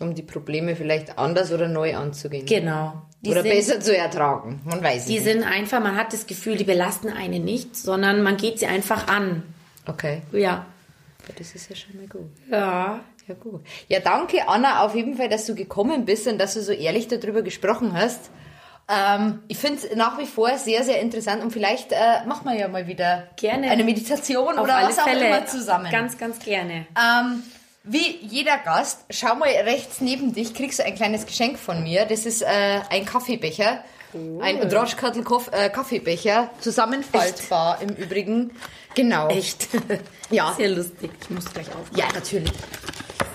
[0.00, 2.46] Um die Probleme vielleicht anders oder neu anzugehen.
[2.46, 3.02] genau.
[3.22, 4.60] Die oder sind- besser zu ertragen.
[4.64, 5.24] Man weiß es Die nicht.
[5.24, 9.08] sind einfach, man hat das Gefühl, die belasten einen nicht, sondern man geht sie einfach
[9.08, 9.42] an.
[9.86, 10.22] Okay.
[10.32, 10.64] Ja.
[11.36, 12.30] Das ist ja schon mal gut.
[12.50, 13.00] Ja.
[13.28, 13.60] Ja, gut.
[13.88, 17.08] Ja, danke, Anna, auf jeden Fall, dass du gekommen bist und dass du so ehrlich
[17.08, 18.30] darüber gesprochen hast.
[18.88, 22.58] Ähm, ich finde es nach wie vor sehr, sehr interessant und vielleicht äh, machen wir
[22.58, 23.70] ja mal wieder Gerne.
[23.70, 25.26] eine Meditation Auf oder alle was auch Fälle.
[25.28, 25.92] immer zusammen.
[25.92, 26.86] Ganz, ganz gerne.
[26.98, 27.42] Ähm,
[27.82, 32.04] wie jeder Gast, schau mal rechts neben dich, kriegst du ein kleines Geschenk von mir.
[32.04, 33.82] Das ist äh, ein Kaffeebecher.
[34.40, 36.50] Ein Droschkattel äh, Kaffeebecher.
[36.60, 38.50] Zusammenfaltbar im Übrigen.
[38.94, 39.28] Genau.
[39.28, 39.68] Echt?
[40.32, 40.54] Ja.
[40.56, 41.10] Sehr lustig.
[41.22, 41.90] Ich muss gleich auf.
[41.96, 42.52] Ja, natürlich.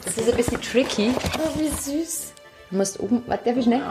[0.06, 1.12] Das ist ein bisschen tricky.
[1.38, 2.32] Oh, wie süß.
[2.72, 3.82] Du musst oben, warte, darf ich schnell?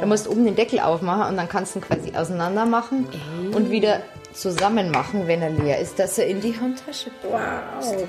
[0.00, 3.08] Du musst oben den Deckel aufmachen und dann kannst du ihn quasi auseinander machen
[3.52, 4.00] und wieder
[4.32, 7.94] zusammen machen, wenn er leer ist, dass er in die Handtasche passt.
[7.94, 8.08] Wow,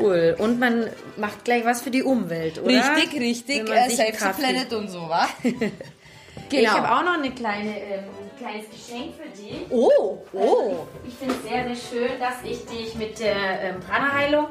[0.00, 0.36] cool.
[0.38, 2.68] Und man macht gleich was für die Umwelt, oder?
[2.68, 3.70] Richtig, richtig.
[3.70, 5.26] Äh, Save the Planet und so, wa?
[6.50, 6.72] Ich genau.
[6.72, 9.66] habe auch noch eine kleine, ähm, ein kleines Geschenk für dich.
[9.70, 10.86] oh, oh.
[11.06, 14.46] Ich finde es sehr, sehr schön, dass ich dich mit der ähm, Prana-Heilung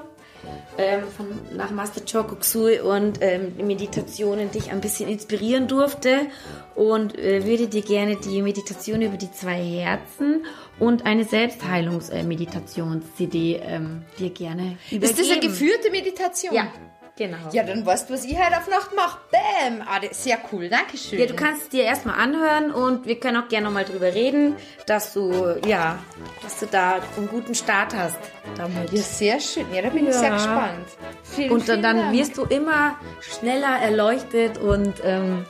[0.77, 6.27] ähm, von, nach Master Choco Xui und ähm, Meditationen dich ein bisschen inspirieren durfte
[6.75, 10.45] und äh, würde dir gerne die Meditation über die zwei Herzen
[10.81, 15.03] und eine Selbstheilungs-Meditations-CD ähm, dir gerne übergeben.
[15.03, 16.53] Ist das eine geführte Meditation?
[16.55, 16.67] Ja,
[17.15, 17.37] genau.
[17.51, 19.19] Ja, dann weißt du, was ich heute auf Nacht mache.
[19.31, 19.81] Bam!
[19.87, 20.69] Ah, sehr cool.
[20.69, 21.19] Dankeschön.
[21.19, 24.55] Ja, du kannst es dir erstmal anhören und wir können auch gerne nochmal drüber reden,
[24.87, 25.99] dass du, ja,
[26.41, 28.17] dass du da einen guten Start hast
[28.57, 28.91] damit.
[28.91, 29.65] Ja, sehr schön.
[29.73, 30.19] Ja, da bin ich Ja.
[30.19, 30.87] sehr gespannt.
[31.23, 35.45] Vielen, Und dann, vielen dann wirst du immer schneller erleuchtet und ähm,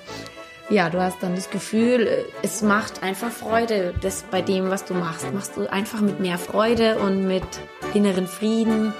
[0.71, 4.93] ja, du hast dann das Gefühl, es macht einfach Freude, das bei dem, was du
[4.93, 5.31] machst.
[5.33, 7.43] Machst du einfach mit mehr Freude und mit
[7.93, 8.93] inneren Frieden.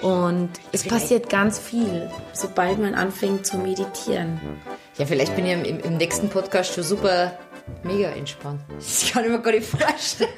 [0.00, 4.40] Und es Vielleicht- passiert ganz viel, sobald man anfängt zu meditieren.
[4.96, 7.32] Ja, vielleicht bin ich im, im, im nächsten Podcast schon super
[7.82, 8.60] mega entspannt.
[8.76, 10.30] Das kann ich mir gar nicht vorstellen.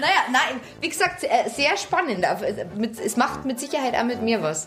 [0.00, 2.24] Naja, nein, wie gesagt, äh, sehr spannend.
[2.24, 2.66] Äh,
[3.04, 4.66] Es macht mit Sicherheit auch mit mir was.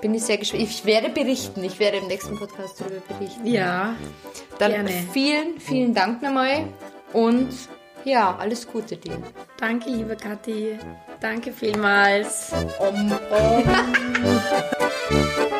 [0.00, 0.62] Bin ich sehr gespannt.
[0.62, 1.62] Ich werde berichten.
[1.64, 3.46] Ich werde im nächsten Podcast darüber berichten.
[3.46, 3.94] Ja,
[4.58, 4.90] Dann gerne.
[5.12, 6.64] vielen, vielen Dank nochmal
[7.12, 7.48] und
[8.04, 9.18] ja, alles Gute dir.
[9.58, 10.78] danke, liebe Kathi.
[11.20, 12.50] Danke vielmals.
[12.78, 13.64] Om, om.